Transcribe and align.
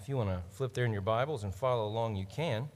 If 0.00 0.08
you 0.08 0.16
want 0.16 0.30
to 0.30 0.40
flip 0.52 0.72
there 0.72 0.86
in 0.86 0.92
your 0.92 1.02
Bibles 1.02 1.44
and 1.44 1.54
follow 1.54 1.86
along, 1.86 2.16
you 2.16 2.24
can. 2.24 2.70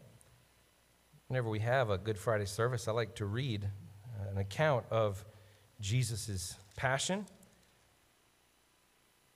Whenever 1.29 1.51
we 1.51 1.59
have 1.59 1.91
a 1.91 1.99
Good 1.99 2.17
Friday 2.17 2.47
service, 2.47 2.89
I 2.89 2.93
like 2.93 3.15
to 3.17 3.27
read 3.27 3.63
uh, 3.65 4.31
an 4.31 4.39
account 4.39 4.87
of 4.91 5.27
Jesus' 5.79 6.57
passion. 6.75 7.27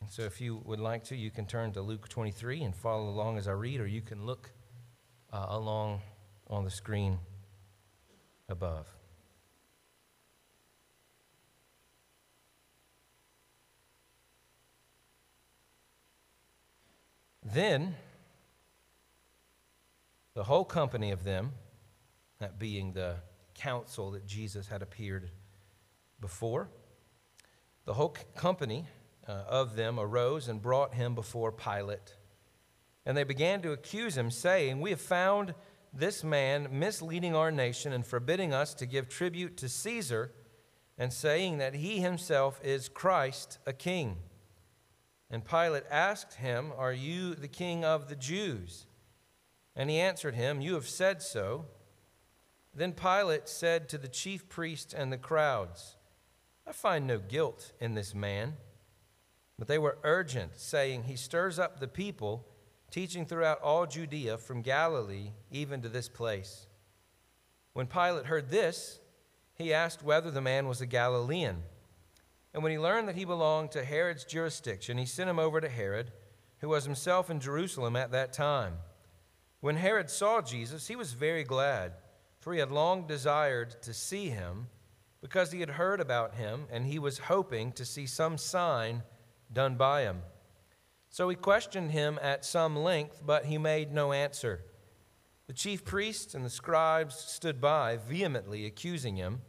And 0.01 0.09
so, 0.09 0.23
if 0.23 0.41
you 0.41 0.63
would 0.65 0.81
like 0.81 1.05
to, 1.05 1.17
you 1.17 1.31
can 1.31 1.45
turn 1.45 1.71
to 1.73 1.83
Luke 1.83 2.09
23 2.09 2.63
and 2.63 2.75
follow 2.75 3.11
along 3.11 3.37
as 3.37 3.47
I 3.47 3.53
read, 3.53 3.79
or 3.79 3.87
you 3.87 4.01
can 4.01 4.25
look 4.25 4.53
uh, 5.35 5.45
along 5.51 6.01
on 6.49 6.65
the 6.65 6.71
screen 6.71 7.19
above. 8.49 8.87
Then 17.45 17.97
the 20.33 20.45
whole 20.45 20.65
company 20.65 21.11
of 21.11 21.25
them, 21.25 21.53
that 22.43 22.59
being 22.59 22.93
the 22.93 23.17
council 23.55 24.13
that 24.13 24.27
Jesus 24.27 24.69
had 24.69 24.83
appeared 24.83 25.31
before, 26.21 26.69
the 27.85 27.95
whole 27.95 28.15
company 28.37 28.87
uh, 29.27 29.45
of 29.49 29.77
them 29.77 29.99
arose 29.99 30.49
and 30.49 30.63
brought 30.63 30.95
him 30.95 31.15
before 31.15 31.53
Pilate. 31.53 32.17
And 33.05 33.17
they 33.17 33.25
began 33.25 33.63
to 33.63 33.73
accuse 33.73 34.17
him, 34.17 34.31
saying, 34.31 34.81
We 34.81 34.91
have 34.91 35.01
found 35.01 35.55
this 35.93 36.23
man 36.25 36.69
misleading 36.71 37.35
our 37.35 37.51
nation 37.51 37.93
and 37.93 38.07
forbidding 38.07 38.53
us 38.55 38.75
to 38.75 38.87
give 38.87 39.09
tribute 39.09 39.57
to 39.59 39.69
Caesar, 39.69 40.33
and 40.97 41.13
saying 41.13 41.59
that 41.59 41.75
he 41.75 42.01
himself 42.01 42.61
is 42.63 42.89
Christ, 42.89 43.59
a 43.67 43.73
king. 43.73 44.17
And 45.31 45.45
Pilate 45.45 45.85
asked 45.91 46.35
him, 46.35 46.73
Are 46.77 46.93
you 46.93 47.35
the 47.35 47.49
king 47.49 47.85
of 47.85 48.09
the 48.09 48.17
Jews? 48.17 48.87
And 49.75 49.89
he 49.89 49.99
answered 49.99 50.35
him, 50.35 50.61
You 50.61 50.75
have 50.75 50.89
said 50.89 51.23
so. 51.23 51.67
Then 52.75 52.93
Pilate 52.93 53.49
said 53.49 53.89
to 53.91 53.99
the 53.99 54.09
chief 54.09 54.49
priests 54.49 54.95
and 54.95 55.13
the 55.13 55.19
crowds, 55.19 55.97
I 56.67 56.73
find 56.73 57.07
no 57.07 57.19
guilt 57.19 57.73
in 57.81 57.95
this 57.95 58.15
man. 58.15 58.55
But 59.59 59.69
they 59.69 59.79
were 59.79 59.99
urgent, 60.05 60.59
saying, 60.59 61.05
He 61.05 61.17
stirs 61.17 61.59
up 61.59 61.79
the 61.79 61.89
people, 61.89 62.47
teaching 62.91 63.27
throughout 63.27 63.61
all 63.61 63.87
Judea, 63.87 64.39
from 64.39 64.63
Galilee 64.63 65.31
even 65.51 65.83
to 65.83 65.89
this 65.89 66.09
place. 66.09 66.67
When 67.75 67.87
Pilate 67.87 68.27
heard 68.27 68.51
this, 68.51 69.01
he 69.55 69.73
asked 69.73 70.03
whether 70.03 70.31
the 70.31 70.41
man 70.41 70.67
was 70.67 70.81
a 70.81 70.87
Galilean. 70.87 71.63
And 72.55 72.63
when 72.63 72.73
he 72.73 72.79
learned 72.79 73.09
that 73.09 73.17
he 73.17 73.25
belonged 73.25 73.71
to 73.73 73.85
Herod's 73.85 74.25
jurisdiction, 74.25 74.99
he 74.99 75.07
sent 75.07 75.31
him 75.31 75.39
over 75.39 75.61
to 75.61 75.69
Herod, 75.69 76.13
who 76.59 76.69
was 76.69 76.85
himself 76.85 77.31
in 77.31 77.41
Jerusalem 77.41 77.97
at 77.97 78.13
that 78.13 78.33
time. 78.33 78.75
When 79.61 79.77
Herod 79.77 80.11
saw 80.11 80.43
Jesus, 80.43 80.89
he 80.89 80.97
was 80.97 81.13
very 81.13 81.45
glad, 81.45 81.93
for 82.43 82.53
he 82.53 82.59
had 82.59 82.73
long 82.73 83.07
desired 83.07 83.81
to 83.83 83.95
see 83.95 84.29
him, 84.29 84.67
because 85.21 85.53
he 85.53 85.61
had 85.61 85.71
heard 85.71 86.01
about 86.01 86.35
him, 86.35 86.67
and 86.73 86.85
he 86.85 86.99
was 86.99 87.19
hoping 87.19 87.71
to 87.71 87.85
see 87.85 88.05
some 88.05 88.37
sign 88.37 89.05
done 89.53 89.77
by 89.77 90.03
him. 90.03 90.23
So 91.09 91.29
he 91.29 91.37
questioned 91.37 91.93
him 91.93 92.19
at 92.21 92.45
some 92.45 92.75
length, 92.75 93.23
but 93.25 93.45
he 93.45 93.59
made 93.59 93.93
no 93.93 94.13
answer. 94.13 94.65
The 95.47 95.53
chief 95.53 95.85
priests 95.85 96.35
and 96.35 96.45
the 96.45 96.51
scribes 96.51 97.15
stood 97.15 97.61
by, 97.61 97.97
vehemently 97.97 98.67
accusing 98.67 99.15
him. 99.15 99.43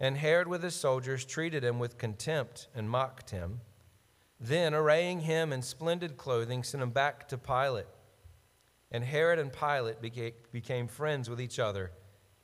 And 0.00 0.16
Herod 0.16 0.48
with 0.48 0.64
his 0.64 0.74
soldiers 0.74 1.24
treated 1.24 1.62
him 1.62 1.78
with 1.78 1.96
contempt 1.96 2.66
and 2.74 2.90
mocked 2.90 3.30
him. 3.30 3.60
Then, 4.40 4.74
arraying 4.74 5.20
him 5.20 5.52
in 5.52 5.62
splendid 5.62 6.16
clothing, 6.16 6.64
sent 6.64 6.82
him 6.82 6.90
back 6.90 7.28
to 7.28 7.38
Pilate. 7.38 7.86
And 8.90 9.04
Herod 9.04 9.38
and 9.38 9.52
Pilate 9.52 10.02
became 10.50 10.88
friends 10.88 11.30
with 11.30 11.40
each 11.40 11.60
other 11.60 11.92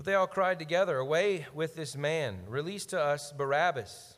But 0.00 0.06
they 0.06 0.14
all 0.14 0.26
cried 0.26 0.58
together, 0.58 0.96
Away 0.96 1.44
with 1.52 1.76
this 1.76 1.94
man! 1.94 2.38
Release 2.48 2.86
to 2.86 2.98
us 2.98 3.32
Barabbas, 3.32 4.16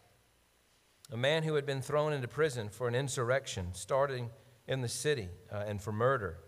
a 1.10 1.16
man 1.16 1.42
who 1.42 1.56
had 1.56 1.66
been 1.66 1.82
thrown 1.82 2.12
into 2.12 2.28
prison 2.28 2.68
for 2.68 2.86
an 2.86 2.94
insurrection 2.94 3.70
starting 3.72 4.30
in 4.68 4.80
the 4.80 4.88
city 4.88 5.28
uh, 5.50 5.64
and 5.66 5.82
for 5.82 5.90
murder. 5.90 6.38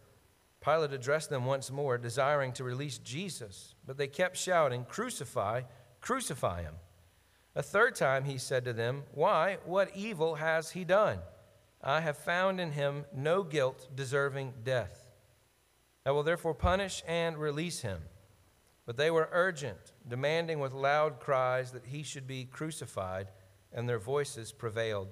Pilate 0.64 0.92
addressed 0.92 1.30
them 1.30 1.46
once 1.46 1.72
more, 1.72 1.98
desiring 1.98 2.52
to 2.52 2.62
release 2.62 2.98
Jesus, 2.98 3.74
but 3.84 3.96
they 3.96 4.06
kept 4.06 4.36
shouting, 4.36 4.84
Crucify, 4.84 5.62
crucify 6.00 6.62
him. 6.62 6.74
A 7.56 7.62
third 7.64 7.96
time 7.96 8.22
he 8.22 8.38
said 8.38 8.64
to 8.64 8.72
them, 8.72 9.02
Why? 9.14 9.58
What 9.64 9.96
evil 9.96 10.36
has 10.36 10.70
he 10.70 10.84
done? 10.84 11.18
I 11.82 12.02
have 12.02 12.18
found 12.18 12.60
in 12.60 12.70
him 12.70 13.04
no 13.12 13.42
guilt 13.42 13.88
deserving 13.96 14.52
death. 14.62 15.08
I 16.06 16.12
will 16.12 16.22
therefore 16.22 16.54
punish 16.54 17.02
and 17.08 17.36
release 17.36 17.80
him. 17.80 17.98
But 18.86 18.96
they 18.96 19.10
were 19.10 19.28
urgent, 19.32 19.92
demanding 20.06 20.60
with 20.60 20.72
loud 20.72 21.20
cries 21.20 21.72
that 21.72 21.86
he 21.86 22.02
should 22.02 22.26
be 22.26 22.44
crucified, 22.44 23.28
and 23.72 23.88
their 23.88 23.98
voices 23.98 24.52
prevailed. 24.52 25.08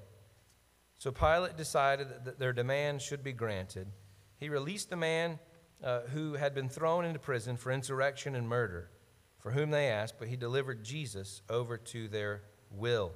So 0.99 1.11
Pilate 1.11 1.57
decided 1.57 2.25
that 2.25 2.39
their 2.39 2.53
demand 2.53 3.03
should 3.03 3.25
be 3.25 3.33
granted. 3.33 3.89
He 4.37 4.49
released 4.49 4.91
the 4.91 4.97
man 4.97 5.39
uh, 5.83 6.03
who 6.13 6.35
had 6.35 6.55
been 6.55 6.69
thrown 6.69 7.05
into 7.05 7.19
prison 7.19 7.57
for 7.57 7.73
insurrection 7.73 8.37
and 8.37 8.49
murder, 8.49 8.91
for 9.39 9.51
whom 9.53 9.71
they 9.71 9.89
asked, 9.89 10.17
but 10.19 10.29
he 10.29 10.37
delivered 10.37 10.85
Jesus 10.85 11.43
over 11.49 11.77
to 11.77 12.09
their 12.09 12.43
will. 12.71 13.13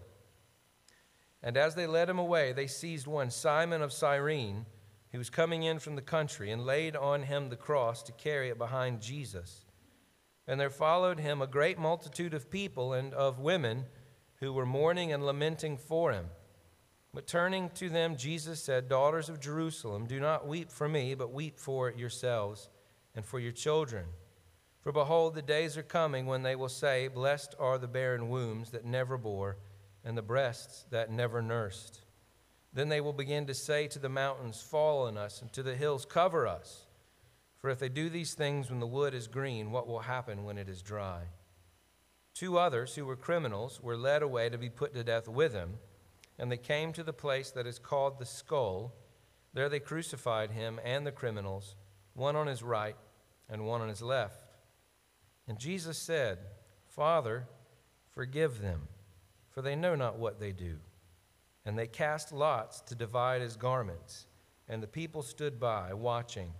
And 1.42 1.56
as 1.56 1.74
they 1.74 1.86
led 1.86 2.08
him 2.08 2.18
away, 2.18 2.52
they 2.52 2.66
seized 2.66 3.06
one, 3.06 3.30
Simon 3.30 3.82
of 3.82 3.92
Cyrene, 3.92 4.66
who 5.12 5.18
was 5.18 5.30
coming 5.30 5.62
in 5.62 5.78
from 5.78 5.94
the 5.94 6.02
country, 6.02 6.50
and 6.50 6.66
laid 6.66 6.96
on 6.96 7.22
him 7.22 7.50
the 7.50 7.56
cross 7.56 8.02
to 8.04 8.12
carry 8.12 8.48
it 8.48 8.58
behind 8.58 9.00
Jesus. 9.00 9.65
And 10.48 10.60
there 10.60 10.70
followed 10.70 11.18
him 11.18 11.42
a 11.42 11.46
great 11.46 11.78
multitude 11.78 12.34
of 12.34 12.50
people 12.50 12.92
and 12.92 13.12
of 13.14 13.40
women 13.40 13.86
who 14.36 14.52
were 14.52 14.66
mourning 14.66 15.12
and 15.12 15.24
lamenting 15.24 15.76
for 15.76 16.12
him. 16.12 16.26
But 17.12 17.26
turning 17.26 17.70
to 17.70 17.88
them, 17.88 18.16
Jesus 18.16 18.62
said, 18.62 18.88
Daughters 18.88 19.28
of 19.28 19.40
Jerusalem, 19.40 20.06
do 20.06 20.20
not 20.20 20.46
weep 20.46 20.70
for 20.70 20.88
me, 20.88 21.14
but 21.14 21.32
weep 21.32 21.58
for 21.58 21.90
yourselves 21.90 22.68
and 23.14 23.24
for 23.24 23.40
your 23.40 23.52
children. 23.52 24.04
For 24.82 24.92
behold, 24.92 25.34
the 25.34 25.42
days 25.42 25.76
are 25.76 25.82
coming 25.82 26.26
when 26.26 26.42
they 26.42 26.54
will 26.54 26.68
say, 26.68 27.08
Blessed 27.08 27.54
are 27.58 27.78
the 27.78 27.88
barren 27.88 28.28
wombs 28.28 28.70
that 28.70 28.84
never 28.84 29.18
bore, 29.18 29.56
and 30.04 30.16
the 30.16 30.22
breasts 30.22 30.84
that 30.90 31.10
never 31.10 31.42
nursed. 31.42 32.02
Then 32.72 32.88
they 32.88 33.00
will 33.00 33.14
begin 33.14 33.46
to 33.46 33.54
say 33.54 33.88
to 33.88 33.98
the 33.98 34.08
mountains, 34.08 34.60
Fall 34.60 35.06
on 35.06 35.16
us, 35.16 35.40
and 35.40 35.52
to 35.54 35.62
the 35.62 35.74
hills, 35.74 36.04
Cover 36.04 36.46
us. 36.46 36.85
For 37.66 37.70
if 37.70 37.80
they 37.80 37.88
do 37.88 38.08
these 38.08 38.34
things 38.34 38.70
when 38.70 38.78
the 38.78 38.86
wood 38.86 39.12
is 39.12 39.26
green, 39.26 39.72
what 39.72 39.88
will 39.88 39.98
happen 39.98 40.44
when 40.44 40.56
it 40.56 40.68
is 40.68 40.82
dry? 40.82 41.22
Two 42.32 42.58
others, 42.58 42.94
who 42.94 43.04
were 43.04 43.16
criminals, 43.16 43.82
were 43.82 43.96
led 43.96 44.22
away 44.22 44.48
to 44.48 44.56
be 44.56 44.70
put 44.70 44.94
to 44.94 45.02
death 45.02 45.26
with 45.26 45.52
him 45.52 45.78
and 46.38 46.48
they 46.48 46.58
came 46.58 46.92
to 46.92 47.02
the 47.02 47.12
place 47.12 47.50
that 47.50 47.66
is 47.66 47.80
called 47.80 48.20
the 48.20 48.24
skull. 48.24 48.94
There 49.52 49.68
they 49.68 49.80
crucified 49.80 50.52
him 50.52 50.78
and 50.84 51.04
the 51.04 51.10
criminals, 51.10 51.74
one 52.14 52.36
on 52.36 52.46
his 52.46 52.62
right 52.62 52.94
and 53.48 53.66
one 53.66 53.80
on 53.80 53.88
his 53.88 54.00
left. 54.00 54.44
And 55.48 55.58
Jesus 55.58 55.98
said, 55.98 56.38
Father, 56.86 57.48
forgive 58.14 58.60
them, 58.60 58.82
for 59.50 59.60
they 59.60 59.74
know 59.74 59.96
not 59.96 60.20
what 60.20 60.38
they 60.38 60.52
do. 60.52 60.76
And 61.64 61.76
they 61.76 61.88
cast 61.88 62.30
lots 62.30 62.80
to 62.82 62.94
divide 62.94 63.42
his 63.42 63.56
garments, 63.56 64.28
and 64.68 64.80
the 64.80 64.86
people 64.86 65.22
stood 65.22 65.58
by, 65.58 65.92
watching. 65.94 66.52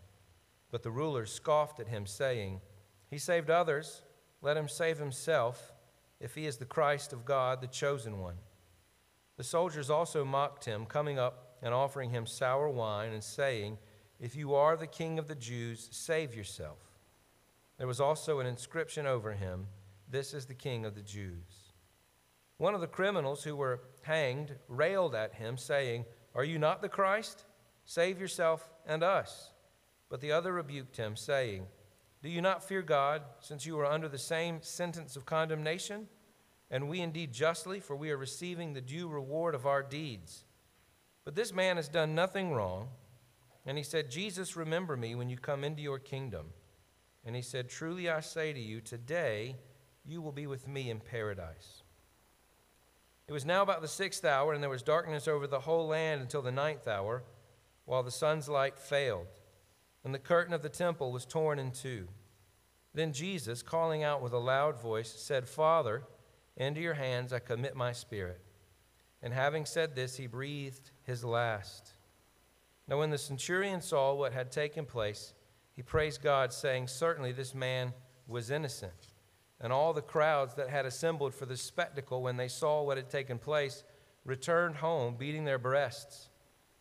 But 0.71 0.83
the 0.83 0.91
rulers 0.91 1.33
scoffed 1.33 1.81
at 1.81 1.89
him, 1.89 2.07
saying, 2.07 2.61
He 3.09 3.19
saved 3.19 3.51
others, 3.51 4.03
let 4.43 4.57
him 4.57 4.69
save 4.69 4.99
himself, 4.99 5.73
if 6.21 6.35
he 6.35 6.47
is 6.47 6.57
the 6.57 6.65
Christ 6.65 7.13
of 7.13 7.25
God, 7.25 7.61
the 7.61 7.67
chosen 7.67 8.21
one. 8.21 8.37
The 9.37 9.45
soldiers 9.45 9.91
also 9.91 10.25
mocked 10.25 10.65
him, 10.65 10.87
coming 10.87 11.19
up 11.19 11.57
and 11.63 11.75
offering 11.75 12.11
him 12.11 12.27
sour 12.27 12.69
wine, 12.69 13.13
and 13.13 13.23
saying, 13.23 13.79
If 14.19 14.35
you 14.35 14.55
are 14.55 14.77
the 14.77 14.87
king 14.87 15.19
of 15.19 15.29
the 15.29 15.35
Jews, 15.35 15.89
save 15.93 16.35
yourself. 16.35 16.79
There 17.79 17.87
was 17.87 18.01
also 18.01 18.41
an 18.41 18.47
inscription 18.47 19.07
over 19.07 19.33
him, 19.33 19.67
This 20.09 20.33
is 20.33 20.47
the 20.47 20.55
king 20.55 20.85
of 20.85 20.95
the 20.95 21.03
Jews. 21.03 21.73
One 22.59 22.75
of 22.75 22.81
the 22.81 22.87
criminals 22.87 23.45
who 23.45 23.55
were 23.55 23.83
hanged 24.03 24.55
railed 24.69 25.15
at 25.15 25.35
him, 25.35 25.59
saying, 25.59 26.07
Are 26.35 26.45
you 26.45 26.59
not 26.59 26.81
the 26.81 26.89
Christ? 26.89 27.45
Save 27.85 28.19
yourself 28.19 28.71
and 28.87 29.03
us. 29.03 29.53
But 30.09 30.21
the 30.21 30.33
other 30.33 30.53
rebuked 30.53 30.97
him, 30.97 31.17
saying, 31.17 31.67
Do 32.23 32.29
you 32.29 32.41
not 32.41 32.65
fear 32.65 32.83
God, 32.83 33.23
since 33.41 33.67
you 33.67 33.79
are 33.79 33.87
under 33.87 34.09
the 34.09 34.19
same 34.19 34.63
sentence 34.63 35.17
of 35.17 35.27
condemnation? 35.27 36.07
And 36.71 36.89
we 36.89 37.01
indeed 37.01 37.33
justly, 37.33 37.81
for 37.81 37.95
we 37.97 38.11
are 38.11 38.17
receiving 38.17 38.73
the 38.73 38.81
due 38.81 39.09
reward 39.09 39.55
of 39.55 39.67
our 39.67 39.83
deeds. 39.83 40.45
But 41.25 41.35
this 41.35 41.53
man 41.53 41.77
has 41.77 41.89
done 41.89 42.15
nothing 42.15 42.53
wrong. 42.53 42.89
And 43.65 43.77
he 43.77 43.85
said, 43.85 44.11
Jesus, 44.11 44.57
remember 44.57 44.97
me 44.97 45.15
when 45.15 45.29
you 45.29 45.37
come 45.37 45.65
into 45.65 45.83
your 45.83 45.99
kingdom. 45.99 46.47
And 47.25 47.35
he 47.35 47.43
said, 47.43 47.69
Truly 47.69 48.09
I 48.09 48.21
say 48.21 48.53
to 48.53 48.61
you, 48.61 48.81
today 48.81 49.57
you 50.05 50.23
will 50.23 50.33
be 50.33 50.47
with 50.47 50.69
me 50.69 50.89
in 50.89 51.01
paradise. 51.01 51.83
It 53.27 53.33
was 53.33 53.45
now 53.45 53.63
about 53.63 53.83
the 53.83 53.89
sixth 53.89 54.25
hour, 54.25 54.53
and 54.53 54.63
there 54.63 54.71
was 54.71 54.85
darkness 54.85 55.27
over 55.27 55.49
the 55.49 55.59
whole 55.59 55.89
land 55.89 56.21
until 56.21 56.43
the 56.43 56.53
ninth 56.53 56.87
hour, 56.87 57.25
while 57.85 58.05
the 58.05 58.11
sun's 58.13 58.49
light 58.49 58.79
failed 58.79 59.36
and 60.07 60.15
the 60.15 60.21
curtain 60.21 60.55
of 60.55 60.63
the 60.63 60.69
temple 60.69 61.11
was 61.11 61.27
torn 61.27 61.59
in 61.59 61.73
two. 61.73 62.07
Then 62.95 63.13
Jesus, 63.13 63.61
calling 63.61 64.05
out 64.05 64.23
with 64.23 64.33
a 64.33 64.39
loud 64.39 64.81
voice, 64.81 65.13
said, 65.13 65.49
Father, 65.49 66.05
into 66.57 66.81
your 66.81 66.95
hands 66.95 67.33
I 67.33 67.41
commit 67.41 67.75
my 67.75 67.91
spirit. 67.91 68.41
And 69.21 69.35
having 69.35 69.67
said 69.67 69.97
this, 69.97 70.17
he 70.17 70.29
breathed 70.29 70.93
his 71.03 71.25
last. 71.25 71.91
Now, 72.87 73.01
when 73.01 73.11
the 73.11 73.19
centurion 73.19 73.81
saw 73.81 74.15
what 74.15 74.33
had 74.33 74.53
taken 74.53 74.87
place, 74.87 75.35
he 75.73 75.83
praised 75.83 76.23
God, 76.23 76.53
saying, 76.53 76.87
Certainly 76.87 77.33
this 77.33 77.53
man 77.53 77.93
was 78.29 78.53
innocent. 78.53 79.09
And 79.61 79.73
all 79.73 79.93
the 79.93 80.03
crowds 80.03 80.55
that 80.55 80.71
had 80.71 80.87
assembled 80.87 81.35
for 81.35 81.47
the 81.47 81.57
spectacle, 81.57 82.23
when 82.23 82.37
they 82.37 82.47
saw 82.47 82.81
what 82.85 82.97
had 82.97 83.11
taken 83.11 83.41
place, 83.41 83.83
returned 84.25 84.77
home, 84.77 85.17
beating 85.19 85.45
their 85.45 85.59
breasts 85.59 86.29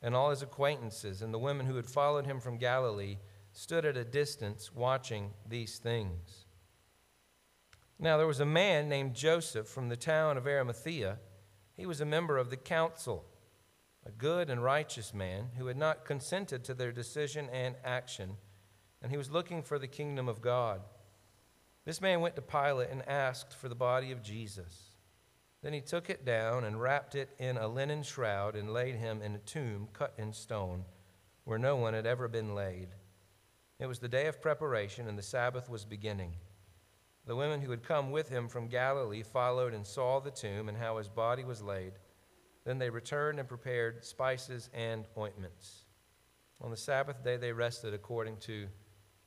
and 0.02 0.16
all 0.16 0.30
his 0.30 0.42
acquaintances 0.42 1.22
and 1.22 1.34
the 1.34 1.40
women 1.40 1.66
who 1.66 1.76
had 1.76 1.86
followed 1.86 2.26
him 2.26 2.40
from 2.40 2.58
Galilee 2.58 3.18
stood 3.52 3.86
at 3.86 3.98
a 3.98 4.04
distance 4.04 4.74
watching 4.74 5.32
these 5.48 5.78
things. 5.78 6.46
Now 7.98 8.18
there 8.18 8.28
was 8.28 8.42
a 8.42 8.46
man 8.46 8.90
named 8.90 9.16
Joseph 9.16 9.68
from 9.68 9.88
the 9.88 9.96
town 9.96 10.38
of 10.38 10.46
Arimathea. 10.46 11.20
He 11.78 11.86
was 11.86 12.02
a 12.02 12.06
member 12.06 12.38
of 12.38 12.50
the 12.50 12.58
council, 12.58 13.26
a 14.06 14.12
good 14.12 14.50
and 14.50 14.62
righteous 14.64 15.14
man 15.14 15.50
who 15.58 15.68
had 15.68 15.78
not 15.78 16.06
consented 16.06 16.64
to 16.66 16.74
their 16.74 16.92
decision 16.92 17.50
and 17.52 17.76
action, 17.84 18.38
and 19.02 19.12
he 19.12 19.18
was 19.18 19.32
looking 19.32 19.64
for 19.64 19.80
the 19.80 19.88
kingdom 19.88 20.28
of 20.28 20.42
God. 20.42 20.82
This 21.86 22.02
man 22.02 22.20
went 22.20 22.36
to 22.36 22.42
Pilate 22.42 22.90
and 22.90 23.08
asked 23.08 23.54
for 23.54 23.70
the 23.70 23.76
body 23.76 24.12
of 24.12 24.24
Jesus. 24.24 24.95
Then 25.66 25.74
he 25.74 25.82
took 25.82 26.12
it 26.12 26.24
down 26.24 26.64
and 26.64 26.80
wrapped 26.80 27.16
it 27.16 27.32
in 27.40 27.58
a 27.58 27.68
linen 27.68 28.04
shroud 28.04 28.56
and 28.56 28.72
laid 28.72 28.98
him 28.98 29.24
in 29.24 29.34
a 29.34 29.40
tomb 29.40 29.88
cut 29.94 30.14
in 30.16 30.32
stone 30.32 30.86
where 31.44 31.58
no 31.58 31.76
one 31.76 31.96
had 31.96 32.06
ever 32.06 32.28
been 32.28 32.54
laid. 32.54 32.90
It 33.80 33.88
was 33.88 33.98
the 33.98 34.08
day 34.08 34.28
of 34.28 34.44
preparation, 34.44 35.08
and 35.08 35.18
the 35.18 35.24
Sabbath 35.24 35.68
was 35.68 35.84
beginning. 35.84 36.34
The 37.26 37.36
women 37.36 37.62
who 37.62 37.72
had 37.72 37.82
come 37.82 38.12
with 38.12 38.30
him 38.30 38.48
from 38.48 38.68
Galilee 38.68 39.24
followed 39.24 39.74
and 39.74 39.88
saw 39.88 40.20
the 40.20 40.30
tomb 40.30 40.70
and 40.70 40.78
how 40.78 41.00
his 41.00 41.10
body 41.10 41.44
was 41.44 41.64
laid. 41.64 41.94
Then 42.64 42.78
they 42.78 42.92
returned 42.92 43.40
and 43.40 43.50
prepared 43.50 44.06
spices 44.06 44.70
and 44.72 45.08
ointments. 45.18 45.86
On 46.62 46.70
the 46.70 46.78
Sabbath 46.78 47.24
day, 47.24 47.38
they 47.38 47.52
rested 47.52 47.92
according 47.96 48.38
to 48.42 48.68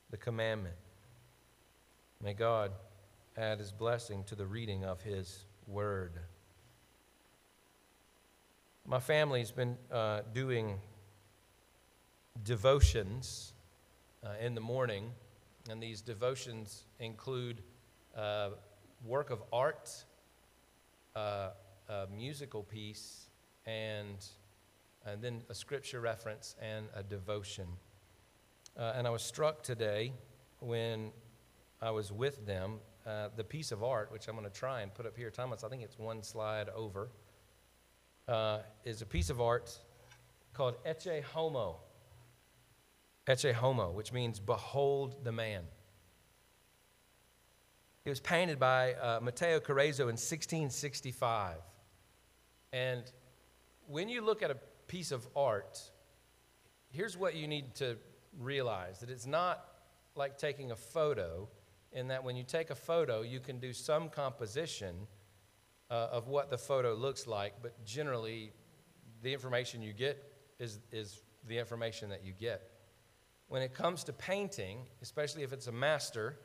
the 0.09 0.15
commandment. 0.15 0.77
May 2.23 2.33
God 2.33 2.71
add 3.35 3.59
his 3.59 3.73
blessing 3.73 4.23
to 4.23 4.35
the 4.35 4.47
reading 4.47 4.85
of 4.85 5.01
his 5.01 5.43
word. 5.69 6.13
My 8.85 8.99
family's 8.99 9.51
been 9.51 9.77
uh, 9.91 10.21
doing 10.33 10.79
devotions 12.43 13.53
uh, 14.23 14.29
in 14.41 14.55
the 14.55 14.61
morning, 14.61 15.11
and 15.69 15.81
these 15.81 16.01
devotions 16.01 16.85
include 16.99 17.61
uh, 18.17 18.49
work 19.05 19.29
of 19.29 19.43
art, 19.53 19.91
uh, 21.15 21.49
a 21.87 22.07
musical 22.15 22.63
piece, 22.63 23.29
and, 23.65 24.25
and 25.05 25.21
then 25.21 25.43
a 25.49 25.53
scripture 25.53 26.01
reference 26.01 26.55
and 26.61 26.87
a 26.95 27.03
devotion. 27.03 27.67
Uh, 28.77 28.93
and 28.95 29.05
I 29.05 29.11
was 29.11 29.21
struck 29.21 29.61
today 29.61 30.13
when 30.59 31.11
I 31.81 31.91
was 31.91 32.11
with 32.11 32.45
them 32.47 32.79
uh, 33.05 33.29
the 33.35 33.43
piece 33.43 33.71
of 33.71 33.83
art, 33.83 34.11
which 34.11 34.27
I'm 34.27 34.35
going 34.35 34.49
to 34.49 34.53
try 34.53 34.81
and 34.81 34.93
put 34.93 35.05
up 35.05 35.15
here. 35.15 35.29
Thomas, 35.29 35.63
I 35.63 35.69
think 35.69 35.83
it's 35.83 35.97
one 35.97 36.21
slide 36.23 36.69
over, 36.69 37.09
uh, 38.27 38.59
is 38.85 39.01
a 39.01 39.05
piece 39.05 39.29
of 39.29 39.41
art 39.41 39.77
called 40.53 40.75
Ecce 40.85 41.23
Homo. 41.23 41.77
Ecce 43.27 43.53
Homo, 43.53 43.91
which 43.91 44.11
means 44.11 44.39
behold 44.39 45.23
the 45.23 45.31
man. 45.31 45.63
It 48.05 48.09
was 48.09 48.19
painted 48.19 48.59
by 48.59 48.93
uh, 48.93 49.19
Mateo 49.21 49.59
Cerezo 49.59 50.01
in 50.01 50.17
1665. 50.17 51.57
And 52.73 53.03
when 53.87 54.09
you 54.09 54.21
look 54.21 54.41
at 54.41 54.51
a 54.51 54.57
piece 54.87 55.11
of 55.11 55.27
art, 55.35 55.79
here's 56.91 57.17
what 57.17 57.35
you 57.35 57.47
need 57.47 57.75
to 57.75 57.97
realize 58.39 58.99
that 58.99 59.09
it's 59.09 59.25
not 59.25 59.63
like 60.15 60.37
taking 60.37 60.71
a 60.71 60.75
photo 60.75 61.47
in 61.91 62.07
that 62.09 62.23
when 62.23 62.35
you 62.35 62.43
take 62.43 62.69
a 62.69 62.75
photo, 62.75 63.21
you 63.21 63.39
can 63.39 63.59
do 63.59 63.73
some 63.73 64.09
composition 64.09 65.07
uh, 65.89 66.07
of 66.11 66.27
what 66.27 66.49
the 66.49 66.57
photo 66.57 66.93
looks 66.93 67.27
like, 67.27 67.53
but 67.61 67.83
generally, 67.85 68.51
the 69.21 69.33
information 69.33 69.81
you 69.81 69.93
get 69.93 70.23
is, 70.59 70.79
is 70.91 71.21
the 71.47 71.57
information 71.57 72.09
that 72.09 72.23
you 72.23 72.33
get. 72.33 72.61
When 73.47 73.61
it 73.61 73.73
comes 73.73 74.03
to 74.05 74.13
painting, 74.13 74.79
especially 75.01 75.43
if 75.43 75.51
it's 75.51 75.67
a 75.67 75.71
master, 75.71 76.37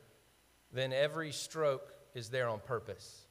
then 0.73 0.91
every 0.91 1.31
stroke 1.31 1.93
is 2.15 2.29
there 2.29 2.49
on 2.49 2.59
purpose. 2.59 3.27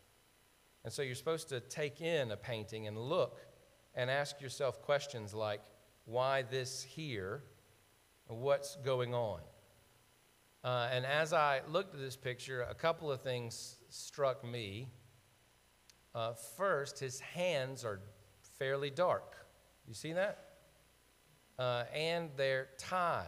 And 0.84 0.92
so 0.92 1.02
you're 1.02 1.14
supposed 1.14 1.48
to 1.48 1.60
take 1.60 2.00
in 2.00 2.30
a 2.30 2.36
painting 2.36 2.86
and 2.86 2.96
look 2.96 3.40
and 3.94 4.10
ask 4.10 4.40
yourself 4.40 4.82
questions 4.82 5.34
like, 5.34 5.62
why 6.04 6.42
this 6.42 6.82
here? 6.82 7.42
What's 8.26 8.76
going 8.76 9.14
on? 9.14 9.40
Uh, 10.64 10.88
and 10.90 11.04
as 11.04 11.34
I 11.34 11.60
looked 11.68 11.94
at 11.94 12.00
this 12.00 12.16
picture, 12.16 12.62
a 12.62 12.74
couple 12.74 13.12
of 13.12 13.20
things 13.20 13.76
struck 13.90 14.42
me. 14.42 14.88
Uh, 16.14 16.32
first, 16.56 16.98
his 16.98 17.20
hands 17.20 17.84
are 17.84 18.00
fairly 18.58 18.88
dark. 18.88 19.36
You 19.86 19.92
see 19.92 20.14
that? 20.14 20.38
Uh, 21.58 21.84
and 21.94 22.30
they're 22.38 22.68
tied. 22.78 23.26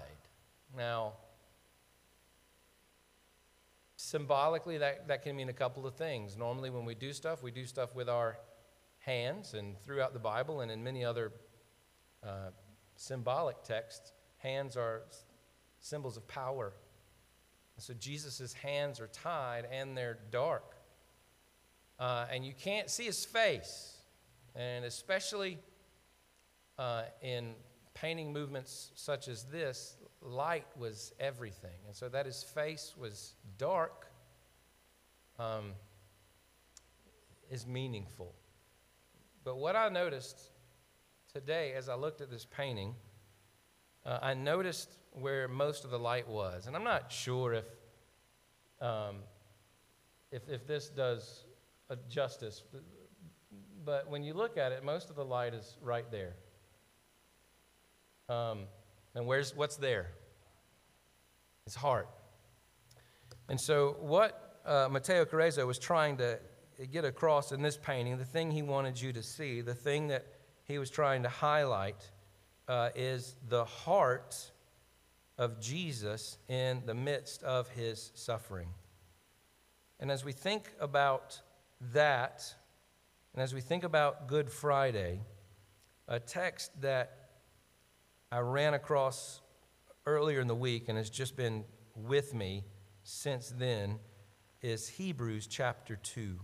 Now, 0.74 1.12
symbolically, 3.96 4.78
that, 4.78 5.06
that 5.08 5.22
can 5.22 5.36
mean 5.36 5.50
a 5.50 5.52
couple 5.52 5.86
of 5.86 5.94
things. 5.94 6.38
Normally, 6.38 6.70
when 6.70 6.86
we 6.86 6.94
do 6.94 7.12
stuff, 7.12 7.42
we 7.42 7.50
do 7.50 7.66
stuff 7.66 7.94
with 7.94 8.08
our 8.08 8.38
hands, 9.00 9.52
and 9.52 9.78
throughout 9.82 10.14
the 10.14 10.18
Bible 10.18 10.62
and 10.62 10.70
in 10.70 10.82
many 10.82 11.04
other 11.04 11.32
uh, 12.26 12.48
symbolic 12.94 13.62
texts, 13.62 14.12
hands 14.38 14.74
are 14.74 15.02
symbols 15.80 16.16
of 16.16 16.26
power 16.28 16.72
so 17.78 17.94
Jesus' 17.94 18.52
hands 18.54 19.00
are 19.00 19.08
tied 19.08 19.66
and 19.70 19.96
they're 19.96 20.18
dark. 20.30 20.76
Uh, 21.98 22.26
and 22.30 22.44
you 22.44 22.52
can't 22.58 22.90
see 22.90 23.04
his 23.04 23.24
face. 23.24 23.96
And 24.54 24.84
especially 24.84 25.58
uh, 26.78 27.02
in 27.22 27.54
painting 27.94 28.32
movements 28.32 28.90
such 28.94 29.28
as 29.28 29.44
this, 29.44 29.96
light 30.22 30.66
was 30.76 31.12
everything. 31.20 31.78
And 31.86 31.94
so 31.94 32.08
that 32.08 32.26
his 32.26 32.42
face 32.42 32.94
was 32.98 33.34
dark 33.58 34.06
um, 35.38 35.72
is 37.50 37.66
meaningful. 37.66 38.34
But 39.44 39.56
what 39.56 39.76
I 39.76 39.88
noticed 39.88 40.50
today 41.32 41.74
as 41.74 41.88
I 41.88 41.94
looked 41.94 42.20
at 42.20 42.30
this 42.30 42.46
painting, 42.46 42.94
uh, 44.04 44.18
I 44.22 44.34
noticed 44.34 44.96
where 45.16 45.48
most 45.48 45.84
of 45.84 45.90
the 45.90 45.98
light 45.98 46.28
was. 46.28 46.66
And 46.66 46.76
I'm 46.76 46.84
not 46.84 47.10
sure 47.10 47.54
if, 47.54 47.64
um, 48.80 49.16
if, 50.30 50.48
if 50.48 50.66
this 50.66 50.88
does 50.88 51.44
a 51.90 51.96
justice, 52.08 52.62
but 53.84 54.08
when 54.10 54.22
you 54.22 54.34
look 54.34 54.56
at 54.56 54.72
it, 54.72 54.84
most 54.84 55.10
of 55.10 55.16
the 55.16 55.24
light 55.24 55.54
is 55.54 55.76
right 55.82 56.10
there. 56.10 56.34
Um, 58.28 58.64
and 59.14 59.26
where's 59.26 59.54
what's 59.54 59.76
there? 59.76 60.10
his 61.66 61.74
heart. 61.74 62.08
And 63.48 63.60
so, 63.60 63.96
what 64.00 64.60
uh, 64.64 64.88
Mateo 64.90 65.24
Cerezo 65.24 65.66
was 65.66 65.78
trying 65.78 66.16
to 66.16 66.38
get 66.90 67.04
across 67.04 67.52
in 67.52 67.60
this 67.60 67.76
painting, 67.76 68.16
the 68.16 68.24
thing 68.24 68.50
he 68.50 68.62
wanted 68.62 69.00
you 69.00 69.12
to 69.12 69.22
see, 69.22 69.60
the 69.60 69.74
thing 69.74 70.08
that 70.08 70.26
he 70.64 70.78
was 70.78 70.90
trying 70.90 71.24
to 71.24 71.28
highlight, 71.28 72.10
uh, 72.68 72.90
is 72.94 73.36
the 73.48 73.64
heart 73.64 74.50
of 75.38 75.60
Jesus 75.60 76.38
in 76.48 76.82
the 76.86 76.94
midst 76.94 77.42
of 77.42 77.68
his 77.68 78.10
suffering. 78.14 78.68
And 80.00 80.10
as 80.10 80.24
we 80.24 80.32
think 80.32 80.72
about 80.80 81.40
that, 81.92 82.54
and 83.34 83.42
as 83.42 83.54
we 83.54 83.60
think 83.60 83.84
about 83.84 84.28
Good 84.28 84.50
Friday, 84.50 85.20
a 86.08 86.20
text 86.20 86.80
that 86.80 87.28
I 88.30 88.38
ran 88.38 88.74
across 88.74 89.40
earlier 90.06 90.40
in 90.40 90.46
the 90.46 90.54
week 90.54 90.88
and 90.88 90.96
has 90.96 91.10
just 91.10 91.36
been 91.36 91.64
with 91.94 92.34
me 92.34 92.64
since 93.02 93.52
then 93.56 93.98
is 94.62 94.88
Hebrews 94.88 95.46
chapter 95.46 95.96
2. 95.96 96.38